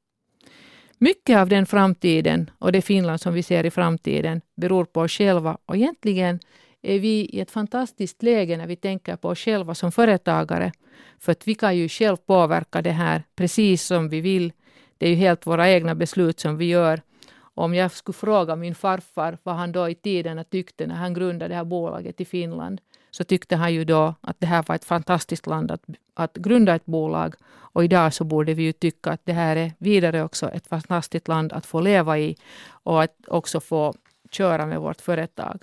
Mycket 0.98 1.36
av 1.36 1.48
den 1.48 1.66
framtiden 1.66 2.50
och 2.58 2.72
det 2.72 2.82
Finland 2.82 3.20
som 3.20 3.34
vi 3.34 3.42
ser 3.42 3.66
i 3.66 3.70
framtiden 3.70 4.40
beror 4.54 4.84
på 4.84 5.00
oss 5.00 5.12
själva 5.12 5.58
och 5.66 5.76
egentligen 5.76 6.40
är 6.82 6.98
vi 6.98 7.20
i 7.20 7.40
ett 7.40 7.50
fantastiskt 7.50 8.22
läge 8.22 8.56
när 8.56 8.66
vi 8.66 8.76
tänker 8.76 9.16
på 9.16 9.28
oss 9.28 9.38
själva 9.38 9.74
som 9.74 9.92
företagare. 9.92 10.72
För 11.18 11.32
att 11.32 11.48
vi 11.48 11.54
kan 11.54 11.76
ju 11.76 11.88
själv 11.88 12.16
påverka 12.16 12.82
det 12.82 12.90
här 12.90 13.22
precis 13.36 13.82
som 13.82 14.08
vi 14.08 14.20
vill. 14.20 14.52
Det 14.98 15.06
är 15.06 15.10
ju 15.10 15.16
helt 15.16 15.46
våra 15.46 15.70
egna 15.70 15.94
beslut 15.94 16.40
som 16.40 16.56
vi 16.56 16.64
gör. 16.64 17.02
Om 17.38 17.74
jag 17.74 17.92
skulle 17.92 18.14
fråga 18.14 18.56
min 18.56 18.74
farfar 18.74 19.38
vad 19.42 19.54
han 19.54 19.72
då 19.72 19.88
i 19.88 19.94
tiderna 19.94 20.44
tyckte 20.44 20.86
när 20.86 20.94
han 20.94 21.14
grundade 21.14 21.48
det 21.48 21.54
här 21.54 21.64
bolaget 21.64 22.20
i 22.20 22.24
Finland, 22.24 22.80
så 23.16 23.24
tyckte 23.24 23.56
han 23.56 23.74
ju 23.74 23.84
då 23.84 24.14
att 24.20 24.40
det 24.40 24.46
här 24.46 24.64
var 24.68 24.74
ett 24.74 24.84
fantastiskt 24.84 25.46
land 25.46 25.70
att, 25.70 25.82
att 26.14 26.34
grunda 26.34 26.74
ett 26.74 26.86
bolag. 26.86 27.34
Och 27.48 27.84
idag 27.84 28.14
så 28.14 28.24
borde 28.24 28.54
vi 28.54 28.62
ju 28.62 28.72
tycka 28.72 29.10
att 29.10 29.20
det 29.24 29.32
här 29.32 29.56
är 29.56 29.72
vidare 29.78 30.22
också 30.22 30.48
ett 30.48 30.66
fantastiskt 30.66 31.28
land 31.28 31.52
att 31.52 31.66
få 31.66 31.80
leva 31.80 32.18
i 32.18 32.36
och 32.68 33.02
att 33.02 33.14
också 33.26 33.60
få 33.60 33.94
köra 34.30 34.66
med 34.66 34.80
vårt 34.80 35.00
företag. 35.00 35.62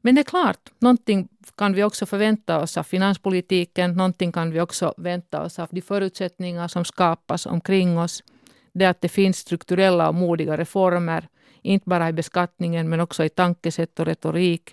Men 0.00 0.14
det 0.14 0.20
är 0.20 0.24
klart, 0.24 0.70
någonting 0.78 1.28
kan 1.56 1.72
vi 1.72 1.84
också 1.84 2.06
förvänta 2.06 2.60
oss 2.60 2.78
av 2.78 2.82
finanspolitiken. 2.82 3.92
Någonting 3.92 4.32
kan 4.32 4.50
vi 4.50 4.60
också 4.60 4.94
vänta 4.96 5.42
oss 5.42 5.58
av 5.58 5.68
de 5.70 5.80
förutsättningar 5.80 6.68
som 6.68 6.84
skapas 6.84 7.46
omkring 7.46 7.98
oss. 7.98 8.22
Det 8.72 8.86
att 8.86 9.00
det 9.00 9.08
finns 9.08 9.38
strukturella 9.38 10.08
och 10.08 10.14
modiga 10.14 10.56
reformer, 10.56 11.28
inte 11.62 11.88
bara 11.88 12.08
i 12.08 12.12
beskattningen 12.12 12.88
men 12.88 13.00
också 13.00 13.24
i 13.24 13.28
tankesätt 13.28 14.00
och 14.00 14.06
retorik. 14.06 14.72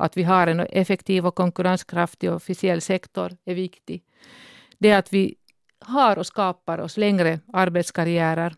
Att 0.00 0.16
vi 0.16 0.22
har 0.22 0.46
en 0.46 0.60
effektiv 0.60 1.26
och 1.26 1.34
konkurrenskraftig 1.34 2.32
officiell 2.32 2.80
sektor 2.80 3.36
är 3.44 3.54
viktig. 3.54 4.02
Det 4.78 4.92
att 4.92 5.12
vi 5.12 5.34
har 5.80 6.18
och 6.18 6.26
skapar 6.26 6.78
oss 6.78 6.96
längre 6.96 7.40
arbetskarriärer. 7.52 8.54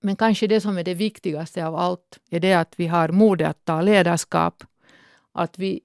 Men 0.00 0.16
kanske 0.16 0.46
det 0.46 0.60
som 0.60 0.78
är 0.78 0.84
det 0.84 0.94
viktigaste 0.94 1.66
av 1.66 1.76
allt 1.76 2.18
är 2.30 2.40
det 2.40 2.54
att 2.54 2.74
vi 2.76 2.86
har 2.86 3.08
modet 3.08 3.48
att 3.48 3.64
ta 3.64 3.82
ledarskap 3.82 4.64
att 5.32 5.58
vi 5.58 5.80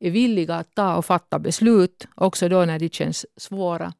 är 0.00 0.10
villiga 0.10 0.54
att 0.54 0.74
ta 0.74 0.96
och 0.96 1.04
fatta 1.04 1.38
beslut, 1.38 2.06
också 2.14 2.48
då 2.48 2.64
när 2.64 2.78
de 2.78 2.88
känns 2.88 3.26
svåra. 3.36 3.92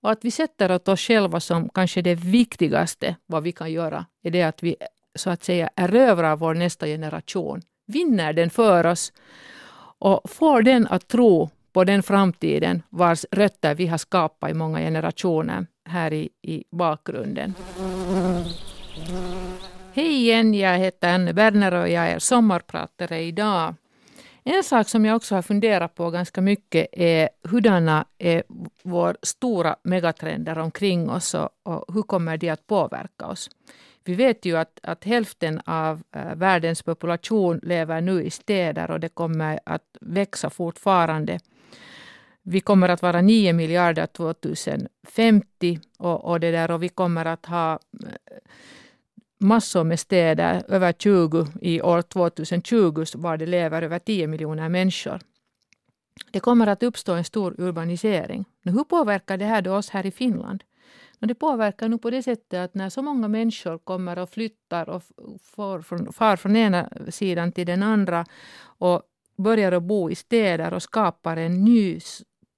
Och 0.00 0.10
att 0.10 0.24
vi 0.24 0.30
sätter 0.30 0.72
åt 0.72 0.88
oss 0.88 1.00
själva 1.00 1.40
som 1.40 1.68
kanske 1.68 2.02
det 2.02 2.14
viktigaste 2.14 3.16
vad 3.26 3.42
vi 3.42 3.52
kan 3.52 3.72
göra, 3.72 4.06
är 4.22 4.30
det 4.30 4.42
att 4.42 4.62
vi 4.62 4.76
så 5.14 5.30
att 5.30 5.44
säga 5.44 5.70
erövrar 5.76 6.36
vår 6.36 6.54
nästa 6.54 6.86
generation, 6.86 7.62
vinner 7.86 8.32
den 8.32 8.50
för 8.50 8.86
oss 8.86 9.12
och 9.98 10.30
får 10.30 10.62
den 10.62 10.86
att 10.86 11.08
tro 11.08 11.50
på 11.72 11.84
den 11.84 12.02
framtiden 12.02 12.82
vars 12.90 13.24
rötter 13.30 13.74
vi 13.74 13.86
har 13.86 13.98
skapat 13.98 14.50
i 14.50 14.54
många 14.54 14.78
generationer 14.78 15.66
här 15.88 16.12
i, 16.12 16.28
i 16.42 16.64
bakgrunden. 16.70 17.54
Hej 19.92 20.12
igen, 20.12 20.54
jag 20.54 20.78
heter 20.78 21.14
Anne 21.14 21.32
Berner 21.32 21.74
och 21.74 21.88
jag 21.88 22.08
är 22.08 22.18
sommarpratare 22.18 23.22
idag. 23.22 23.74
En 24.44 24.64
sak 24.64 24.88
som 24.88 25.04
jag 25.04 25.16
också 25.16 25.34
har 25.34 25.42
funderat 25.42 25.94
på 25.94 26.10
ganska 26.10 26.40
mycket 26.40 26.86
är 26.92 27.28
hurdana 27.42 28.04
är 28.18 28.42
våra 28.82 29.14
stora 29.22 29.76
megatrender 29.82 30.58
omkring 30.58 31.10
oss 31.10 31.34
och, 31.34 31.48
och, 31.62 31.94
hur 31.94 32.02
kommer 32.02 32.36
de 32.36 32.50
att 32.50 32.66
påverka 32.66 33.26
oss? 33.26 33.50
Vi 34.06 34.14
vet 34.14 34.44
ju 34.44 34.56
att, 34.56 34.80
att 34.82 35.04
hälften 35.04 35.60
av 35.64 36.02
eh, 36.12 36.34
världens 36.34 36.82
population 36.82 37.60
lever 37.62 38.00
nu 38.00 38.22
i 38.22 38.30
städer 38.30 38.90
och 38.90 39.00
det 39.00 39.08
kommer 39.08 39.60
att 39.64 39.96
växa 40.00 40.50
fortfarande. 40.50 41.38
Vi 42.42 42.60
kommer 42.60 42.88
att 42.88 43.02
vara 43.02 43.20
9 43.20 43.52
miljarder 43.52 44.06
2050 44.06 45.80
och, 45.98 46.24
och, 46.24 46.40
det 46.40 46.50
där, 46.50 46.70
och 46.70 46.82
vi 46.82 46.88
kommer 46.88 47.24
att 47.24 47.46
ha 47.46 47.72
eh, 47.72 48.08
massor 49.38 49.84
med 49.84 50.00
städer, 50.00 50.62
över 50.68 50.92
20 50.92 51.46
i 51.60 51.82
år 51.82 52.02
2020 52.02 53.04
var 53.14 53.36
det 53.36 53.46
lever 53.46 53.82
över 53.82 53.98
10 53.98 54.26
miljoner 54.26 54.68
människor. 54.68 55.20
Det 56.30 56.40
kommer 56.40 56.66
att 56.66 56.82
uppstå 56.82 57.12
en 57.12 57.24
stor 57.24 57.60
urbanisering. 57.60 58.44
Men 58.62 58.74
hur 58.74 58.84
påverkar 58.84 59.36
det 59.36 59.44
här 59.44 59.62
då 59.62 59.74
oss 59.74 59.90
här 59.90 60.06
i 60.06 60.10
Finland? 60.10 60.62
Det 61.18 61.34
påverkar 61.34 61.88
nog 61.88 62.02
på 62.02 62.10
det 62.10 62.22
sättet 62.22 62.64
att 62.64 62.74
när 62.74 62.90
så 62.90 63.02
många 63.02 63.28
människor 63.28 63.78
kommer 63.78 64.18
och 64.18 64.30
flyttar 64.30 64.88
och 64.88 65.02
far 65.42 65.80
från, 65.80 66.12
far 66.12 66.36
från 66.36 66.56
ena 66.56 66.88
sidan 67.08 67.52
till 67.52 67.66
den 67.66 67.82
andra 67.82 68.26
och 68.62 69.02
börjar 69.36 69.72
att 69.72 69.82
bo 69.82 70.10
i 70.10 70.14
städer 70.14 70.74
och 70.74 70.82
skapar 70.82 71.36
en 71.36 71.64
ny 71.64 72.00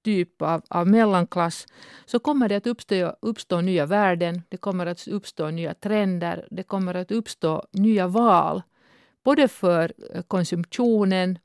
typ 0.05 0.43
av, 0.43 0.63
av 0.69 0.87
mellanklass 0.87 1.67
så 2.07 2.19
kommer 2.19 2.49
det 2.49 2.57
att 2.57 2.67
uppstå, 2.67 3.17
uppstå 3.21 3.61
nya 3.61 3.87
värden, 3.87 4.43
det 4.49 4.57
kommer 4.57 4.87
att 4.87 5.09
uppstå 5.09 5.51
nya 5.51 5.75
trender, 5.75 6.47
det 6.51 6.63
kommer 6.63 6.95
att 6.95 7.13
uppstå 7.13 7.67
nya 7.73 8.07
val. 8.07 8.63
Både 9.25 9.49
för 9.49 9.93
eh, 10.15 10.23
konsumtionen, 10.23 11.39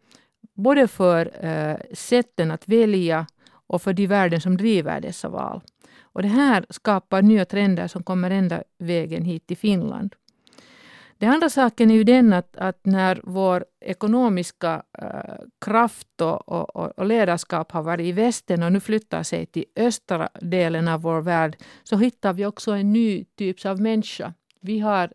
både 0.54 0.88
för 0.88 1.46
eh, 1.46 1.78
sätten 1.94 2.52
att 2.52 2.68
välja 2.68 3.28
och 3.68 3.82
för 3.82 3.94
de 3.94 4.08
värden 4.08 4.42
som 4.42 4.58
driver 4.58 5.02
dessa 5.02 5.30
val. 5.30 5.62
Och 6.14 6.22
det 6.22 6.28
här 6.28 6.66
skapar 6.70 7.22
nya 7.22 7.46
trender 7.46 7.88
som 7.88 8.04
kommer 8.04 8.32
ända 8.32 8.64
vägen 8.78 9.26
hit 9.26 9.48
till 9.48 9.58
Finland. 9.58 10.16
Den 11.18 11.32
andra 11.32 11.50
saken 11.50 11.92
är 11.92 11.96
ju 11.96 12.04
den 12.04 12.34
att, 12.34 12.58
att 12.58 12.86
när 12.86 13.22
vår 13.24 13.66
ekonomiska 13.82 14.84
äh, 14.98 15.46
kraft 15.66 16.22
och, 16.22 16.50
och, 16.50 17.00
och, 17.00 17.06
ledarskap 17.06 17.72
har 17.72 17.84
varit 17.84 18.06
i 18.06 18.12
västen 18.12 18.64
och 18.64 18.72
nu 18.72 18.80
flyttar 18.80 19.24
sig 19.24 19.46
till 19.46 19.66
östra 19.76 20.30
delen 20.42 20.88
av 20.88 21.02
vår 21.02 21.22
värld 21.22 21.58
så 21.84 21.98
hittar 21.98 22.34
vi 22.34 22.46
också 22.46 22.72
en 22.72 22.94
ny 22.94 23.26
typ 23.38 23.66
av 23.66 23.82
människa. 23.82 24.34
Vi 24.62 24.80
har 24.80 25.10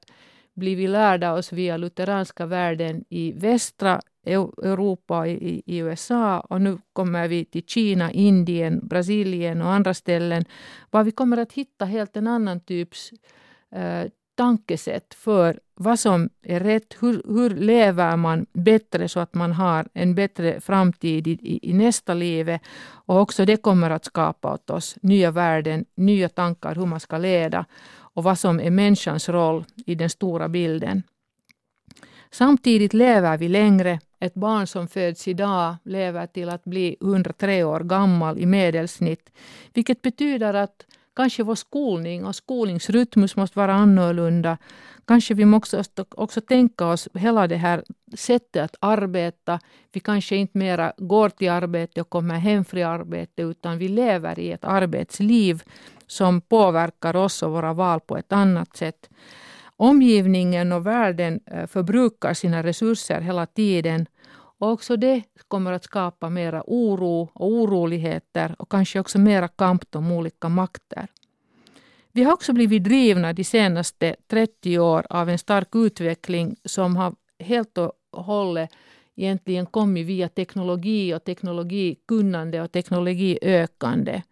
blivit 0.54 0.90
lärda 0.90 1.32
oss 1.32 1.52
via 1.52 1.76
lutheranska 1.76 2.46
världen 2.46 3.04
i 3.08 3.32
västra 3.32 4.00
Europa 4.26 5.18
och 5.18 5.28
i, 5.28 5.62
i 5.66 5.78
USA 5.78 6.40
och 6.40 6.60
nu 6.60 6.78
kommer 6.92 7.28
vi 7.28 7.44
till 7.44 7.64
Kina, 7.66 8.12
Indien, 8.12 8.80
Brasilien 8.88 9.62
och 9.62 9.72
andra 9.72 9.94
ställen 9.94 10.44
var 10.90 11.04
vi 11.04 11.10
kommer 11.10 11.36
att 11.36 11.52
hitta 11.52 11.84
helt 11.84 12.16
en 12.16 12.26
annan 12.26 12.60
typs 12.60 13.12
eh, 13.74 14.10
tankesätt 14.38 15.14
för 15.14 15.60
vad 15.74 15.98
som 15.98 16.28
är 16.42 16.60
rätt. 16.60 16.96
Hur, 17.00 17.22
hur 17.28 17.50
lever 17.50 18.16
man 18.16 18.46
bättre 18.52 19.08
så 19.08 19.20
att 19.20 19.34
man 19.34 19.52
har 19.52 19.88
en 19.94 20.14
bättre 20.14 20.60
framtid 20.60 21.26
i, 21.26 21.30
i, 21.30 21.70
i, 21.70 21.72
nästa 21.72 22.14
liv. 22.14 22.58
Och 23.06 23.20
också 23.20 23.44
det 23.44 23.56
kommer 23.56 23.90
att 23.90 24.04
skapa 24.04 24.54
åt 24.54 24.70
oss 24.70 24.96
nya 25.02 25.30
värden, 25.30 25.84
nya 25.94 26.28
tankar 26.28 26.74
hur 26.74 26.86
man 26.86 27.00
ska 27.00 27.18
leda 27.18 27.64
och 28.14 28.24
vad 28.24 28.38
som 28.38 28.60
är 28.60 28.70
människans 28.70 29.28
roll 29.28 29.64
i 29.86 29.94
den 29.94 30.10
stora 30.10 30.48
bilden. 30.48 31.02
Samtidigt 32.30 32.94
lever 32.94 33.38
vi 33.38 33.48
längre. 33.48 34.00
Ett 34.20 34.34
barn 34.34 34.66
som 34.66 34.88
föds 34.88 35.28
idag 35.28 35.76
lever 35.84 36.26
till 36.26 36.48
att 36.48 36.64
bli 36.64 36.96
103 37.00 37.64
år 37.64 37.80
gammal 37.80 38.38
i 38.38 38.46
medelsnitt. 38.46 39.30
Vilket 39.74 40.02
betyder 40.02 40.54
att 40.54 40.86
kanske 41.16 41.42
vår 41.42 41.54
skolning 41.54 42.26
och 42.26 42.36
skolningsrytmus 42.36 43.36
måste 43.36 43.58
vara 43.58 43.74
annorlunda. 43.74 44.58
Kanske 45.04 45.34
vi 45.34 45.44
måste 45.44 45.84
också 46.10 46.40
tänka 46.40 46.86
oss 46.86 47.08
hela 47.14 47.46
det 47.46 47.56
här 47.56 47.84
sättet 48.16 48.64
att 48.64 48.76
arbeta. 48.80 49.60
Vi 49.92 50.00
kanske 50.00 50.36
inte 50.36 50.58
mera 50.58 50.92
går 50.96 51.28
till 51.28 51.50
arbete 51.50 52.00
och 52.00 52.10
kommer 52.10 52.34
hem 52.34 52.64
från 52.64 52.82
arbete 52.82 53.42
utan 53.42 53.78
vi 53.78 53.88
lever 53.88 54.38
i 54.38 54.52
ett 54.52 54.64
arbetsliv 54.64 55.62
som 56.06 56.40
påverkar 56.40 57.16
oss 57.16 57.42
och 57.42 57.52
våra 57.52 57.72
val 57.72 58.00
på 58.00 58.16
ett 58.16 58.32
annat 58.32 58.76
sätt. 58.76 59.08
Omgivningen 59.80 60.72
och 60.72 60.86
världen 60.86 61.40
eh, 61.46 61.66
förbrukar 61.66 62.34
sina 62.34 62.62
resurser 62.62 63.20
hela 63.20 63.46
tiden 63.46 64.06
och 64.58 64.70
också 64.70 64.96
det 64.96 65.22
kommer 65.48 65.72
att 65.72 65.84
skapa 65.84 66.28
mera 66.28 66.62
oro 66.66 67.30
och 67.34 67.46
oroligheter 67.46 68.56
och 68.58 68.70
kanske 68.70 69.00
också 69.00 69.18
mera 69.18 69.48
kamp 69.48 69.96
om 69.96 70.12
olika 70.12 70.48
makter. 70.48 71.06
Vi 72.12 72.22
har 72.22 72.32
också 72.32 72.52
blivit 72.52 72.84
drivna 72.84 73.32
de 73.32 73.44
senaste 73.44 74.16
30 74.26 74.78
år 74.78 75.06
av 75.10 75.28
en 75.28 75.38
stark 75.38 75.68
utveckling 75.74 76.56
som 76.64 76.96
har 76.96 77.14
helt 77.38 77.78
och 77.78 77.92
hållet 78.12 78.70
egentligen 79.16 79.66
kommit 79.66 80.06
via 80.06 80.28
teknologi 80.28 81.14
och 81.14 81.24
teknologikunnande 81.24 82.62
och 82.62 82.72
teknologiökande. 82.72 84.22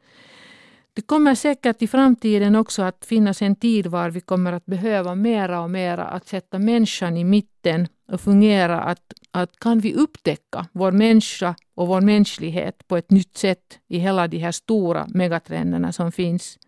Det 0.96 1.02
kommer 1.02 1.34
säkert 1.34 1.82
i 1.82 1.86
framtiden 1.86 2.56
också 2.56 2.82
att 2.82 3.04
finnas 3.04 3.42
en 3.42 3.56
tid 3.56 3.86
var 3.86 4.10
vi 4.10 4.20
kommer 4.20 4.52
att 4.52 4.66
behöva 4.66 5.14
mera 5.14 5.60
och 5.60 5.70
mera 5.70 6.04
att 6.04 6.28
sätta 6.28 6.58
människan 6.58 7.16
i 7.16 7.24
mitten 7.24 7.88
och 8.12 8.20
fungera. 8.20 8.80
Att, 8.80 9.12
att 9.30 9.58
kan 9.58 9.78
vi 9.80 9.94
upptäcka 9.94 10.66
vår 10.72 10.92
människa 10.92 11.54
och 11.74 11.88
vår 11.88 12.00
mänsklighet 12.00 12.88
på 12.88 12.96
ett 12.96 13.10
nytt 13.10 13.36
sätt 13.36 13.78
i 13.88 13.98
hela 13.98 14.28
de 14.28 14.38
här 14.38 14.52
stora 14.52 15.06
megatrenderna 15.08 15.92
som 15.92 16.12
finns. 16.12 16.58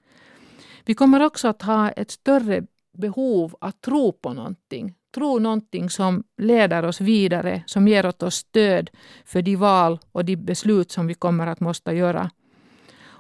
Vi 0.85 0.95
kommer 0.95 1.23
också 1.23 1.49
att 1.49 1.63
ha 1.63 1.91
ett 1.91 2.11
större 2.11 2.63
behov 2.99 3.57
att 3.61 3.81
tro 3.81 4.13
på 4.13 4.33
någonting. 4.33 4.95
Tro 5.15 5.39
någonting 5.39 5.91
som 5.91 6.25
leder 6.37 6.85
oss 6.85 7.01
vidare, 7.01 7.63
som 7.67 7.89
ger 7.89 8.25
oss 8.25 8.35
stöd 8.35 8.91
för 9.25 9.43
de 9.43 9.57
val 9.57 9.99
och 10.13 10.25
de 10.25 10.37
beslut 10.37 10.91
som 10.91 11.07
vi 11.07 11.15
kommer 11.15 11.47
att 11.47 11.61
måste 11.61 11.93
göra. 11.93 12.31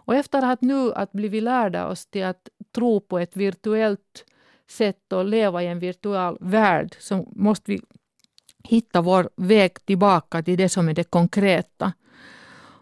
Och 0.08 0.14
efter 0.14 0.42
att 0.42 0.62
nu 0.62 0.92
att 0.92 1.12
blivit 1.12 1.42
lärda 1.42 1.86
oss 1.86 2.06
till 2.06 2.24
att 2.24 2.48
tro 2.74 3.00
på 3.00 3.18
ett 3.18 3.36
virtuellt 3.36 4.24
sätt 4.70 5.12
och 5.12 5.24
leva 5.24 5.62
i 5.62 5.66
en 5.66 5.78
virtuell 5.78 6.36
värld 6.40 6.96
så 6.98 7.28
måste 7.36 7.72
vi 7.72 7.80
hitta 8.64 9.00
vår 9.00 9.30
väg 9.36 9.86
tillbaka 9.86 10.42
till 10.42 10.58
det 10.58 10.68
som 10.68 10.88
är 10.88 10.94
det 10.94 11.04
konkreta. 11.04 11.92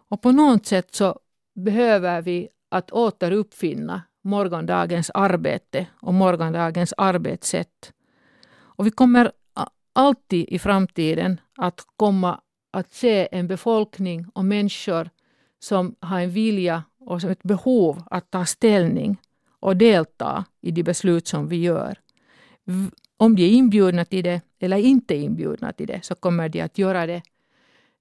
Och 0.09 0.23
på 0.23 0.33
något 0.33 0.67
sätt 0.67 0.95
så 0.95 1.19
behöver 1.55 2.23
vi 2.23 2.49
att 2.69 2.91
återuppfinna 2.91 4.03
morgondagens 4.23 5.11
arbete 5.15 5.87
och 6.01 6.15
morgondagens 6.15 6.95
arbetssätt. 6.97 7.93
Och 8.57 8.87
vi 8.87 8.91
kommer 8.91 9.33
alltid 9.93 10.49
i 10.49 10.59
framtiden 10.59 11.41
att 11.57 11.81
komma 11.97 12.41
att 12.73 12.93
se 12.93 13.29
en 13.33 13.49
befolkning 13.49 14.27
och 14.35 14.45
människor 14.45 15.11
som 15.59 15.95
har 16.01 16.21
en 16.21 16.31
vilja 16.31 16.83
och 17.07 17.25
ett 17.25 17.43
behov 17.43 18.03
att 18.11 18.31
ta 18.31 18.45
ställning 18.45 19.17
och 19.61 19.77
delta 19.77 20.45
i 20.61 20.71
de 20.71 20.83
beslut 20.83 21.29
som 21.29 21.49
vi 21.49 21.57
gör. 21.57 21.99
Om 23.17 23.37
de 23.37 23.43
är 23.43 23.49
inbjudna 23.49 24.05
till 24.05 24.25
det 24.25 24.41
eller 24.59 24.77
inte 24.77 25.15
inbjudna 25.15 25.73
till 25.73 25.87
det 25.87 26.05
så 26.05 26.15
kommer 26.15 26.49
de 26.49 26.61
att 26.61 26.79
göra 26.79 27.07
det. 27.07 27.23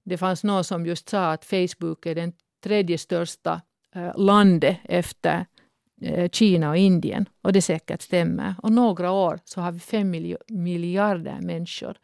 Det 0.04 0.18
fanns 0.18 0.44
någon 0.44 0.64
som 0.64 0.86
just 0.86 1.08
sa 1.08 1.32
att 1.32 1.44
Facebook 1.44 2.06
är 2.06 2.14
den 2.14 2.32
tredje 2.64 2.98
största 2.98 3.60
eh, 3.94 4.12
landet 4.16 4.76
efter 4.84 5.46
eh, 6.02 6.30
Kina 6.30 6.70
och 6.70 6.76
Indien. 6.76 7.28
Och 7.42 7.52
det 7.52 7.62
säkert 7.62 8.02
stämmer. 8.02 8.54
Och 8.62 8.72
några 8.72 9.10
år 9.10 9.38
så 9.44 9.60
har 9.60 9.72
vi 9.72 9.80
fem 9.80 10.10
miljarder 10.48 11.40
människor 11.40 11.96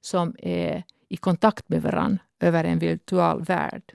som 0.00 0.36
är 0.38 0.82
i 1.08 1.16
kontakt 1.16 1.68
med 1.68 1.82
varandra 1.82 2.18
över 2.40 2.64
en 2.64 2.78
virtual 2.78 3.42
värld. 3.42 3.92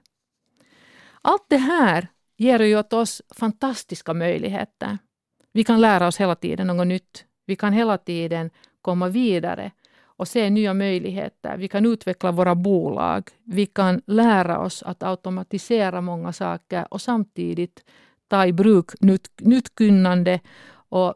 Allt 1.22 1.46
det 1.48 1.58
här 1.58 2.08
ger 2.38 2.60
ju 2.60 2.80
åt 2.80 2.94
oss 2.94 3.22
fantastiska 3.30 4.14
möjligheter. 4.14 4.98
Vi 5.52 5.64
kan 5.64 5.82
lära 5.82 6.08
oss 6.08 6.18
hela 6.18 6.36
tiden 6.36 6.68
något 6.68 6.88
nytt. 6.88 7.26
Vi 7.46 7.56
kan 7.56 7.74
hela 7.74 7.98
tiden 7.98 8.50
komma 8.82 9.08
vidare 9.08 9.72
och 10.18 10.28
se 10.28 10.50
nya 10.50 10.74
möjligheter. 10.74 11.58
Vi 11.58 11.68
kan 11.68 11.86
utveckla 11.86 12.32
våra 12.32 12.56
bolag. 12.56 13.30
Vi 13.44 13.66
kan 13.66 14.02
lära 14.06 14.60
oss 14.60 14.84
att 14.84 15.04
automatisera 15.04 16.02
många 16.02 16.34
saker 16.34 16.94
och 16.94 17.02
samtidigt 17.02 17.84
ta 18.28 18.46
i 18.46 18.54
bruk 18.54 19.02
nytt, 19.02 19.32
nytt 19.40 19.76
kunnande 19.76 20.40
och, 20.90 21.14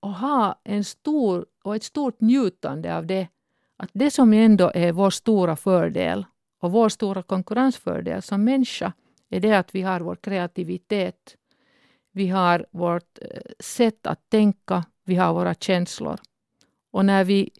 och 0.00 0.14
ha 0.14 0.60
en 0.64 0.84
stor 0.84 1.46
och 1.64 1.76
ett 1.76 1.84
stort 1.84 2.20
njutande 2.20 2.96
av 2.96 3.06
det. 3.06 3.28
Att 3.76 3.90
det 3.92 4.10
som 4.10 4.32
ändå 4.32 4.72
är 4.74 4.92
vår 4.92 5.10
stora 5.10 5.56
fördel 5.56 6.26
och 6.60 6.72
vår 6.72 6.88
stora 6.88 7.22
konkurrensfördel 7.22 8.22
som 8.22 8.44
människa 8.44 8.92
är 9.28 9.40
det 9.40 9.58
att 9.58 9.74
vi 9.74 9.82
har 9.82 10.00
vår 10.00 10.16
kreativitet. 10.16 11.36
Vi 12.12 12.28
har 12.28 12.66
vårt 12.70 13.18
eh, 13.22 13.40
sätt 13.60 14.06
att 14.06 14.30
tänka, 14.30 14.84
vi 15.04 15.16
har 15.16 15.34
våra 15.34 15.54
känslor. 15.54 16.18
Och 16.90 17.04
när 17.04 17.24
vi 17.24 17.50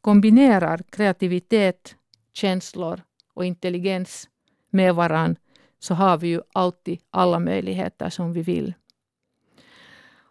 kombinerar 0.00 0.80
kreativitet, 0.90 1.96
känslor 2.32 3.02
och 3.34 3.44
intelligens 3.44 4.28
med 4.70 4.94
varann 4.94 5.36
så 5.78 5.94
har 5.94 6.18
vi 6.18 6.28
ju 6.28 6.40
alltid 6.52 7.00
alla 7.10 7.38
möjligheter 7.38 8.10
som 8.10 8.32
vi 8.32 8.42
vill. 8.42 8.74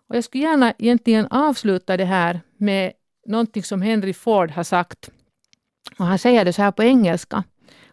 Och 0.08 0.16
jag 0.16 0.24
skulle 0.24 0.44
gärna 0.44 0.74
egentligen 0.78 1.28
avsluta 1.28 1.98
det 1.98 2.06
här 2.06 2.42
med 2.58 2.94
någonting 3.26 3.64
som 3.64 3.82
Henry 3.82 4.14
Ford 4.14 4.52
har 4.52 4.64
sagt. 4.64 5.10
Och 6.00 6.06
han 6.06 6.20
säger 6.20 6.46
det 6.46 6.54
så 6.54 6.62
här 6.62 6.72
på 6.72 6.84
engelska. 6.84 7.44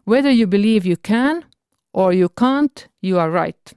Whether 0.04 0.30
you 0.30 0.46
believe 0.46 0.88
you 0.88 0.96
can 0.96 1.42
or 1.94 2.14
you 2.14 2.28
can't, 2.28 2.87
you 3.00 3.20
are 3.20 3.44
right. 3.44 3.74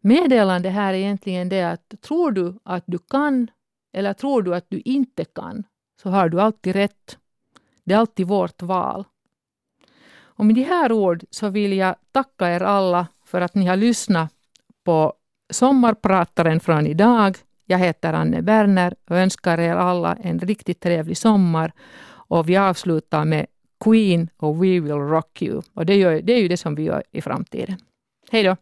Meddelande 0.00 0.68
här 0.68 0.94
är 0.94 0.98
egentligen 0.98 1.48
det 1.48 1.62
att 1.62 1.94
tror 2.00 2.32
du 2.32 2.58
att 2.64 2.84
du 2.86 2.98
kan 2.98 3.50
eller 3.92 4.12
tror 4.12 4.42
du 4.42 4.54
att 4.54 4.66
du 4.68 4.80
inte 4.80 5.24
kan, 5.24 5.64
så 6.02 6.10
har 6.10 6.28
du 6.28 6.40
alltid 6.40 6.72
rätt. 6.72 7.18
Det 7.84 7.94
är 7.94 7.98
alltid 7.98 8.26
vårt 8.26 8.62
val. 8.62 9.04
Och 10.18 10.46
med 10.46 10.54
de 10.54 10.62
här 10.62 10.92
ord 10.92 11.24
så 11.30 11.48
vill 11.48 11.72
jag 11.72 11.96
tacka 12.12 12.50
er 12.50 12.62
alla 12.62 13.06
för 13.24 13.40
att 13.40 13.54
ni 13.54 13.66
har 13.66 13.76
lyssnat 13.76 14.32
på 14.84 15.12
Sommarprataren 15.50 16.60
från 16.60 16.86
idag. 16.86 17.36
Jag 17.64 17.78
heter 17.78 18.12
Anne 18.12 18.42
Berner 18.42 18.94
och 19.10 19.16
önskar 19.16 19.58
er 19.60 19.76
alla 19.76 20.14
en 20.14 20.38
riktigt 20.38 20.80
trevlig 20.80 21.16
sommar. 21.16 21.72
Och 22.28 22.48
vi 22.48 22.56
avslutar 22.56 23.24
med 23.24 23.46
Queen 23.84 24.28
och 24.36 24.64
We 24.64 24.80
Will 24.80 24.92
Rock 24.92 25.42
You. 25.42 25.62
Och 25.74 25.86
det, 25.86 25.96
gör, 25.96 26.22
det 26.22 26.32
är 26.32 26.40
ju 26.40 26.48
det 26.48 26.56
som 26.56 26.74
vi 26.74 26.82
gör 26.82 27.02
i 27.12 27.20
framtiden. 27.20 27.76
Hej 28.30 28.42
då! 28.42 28.56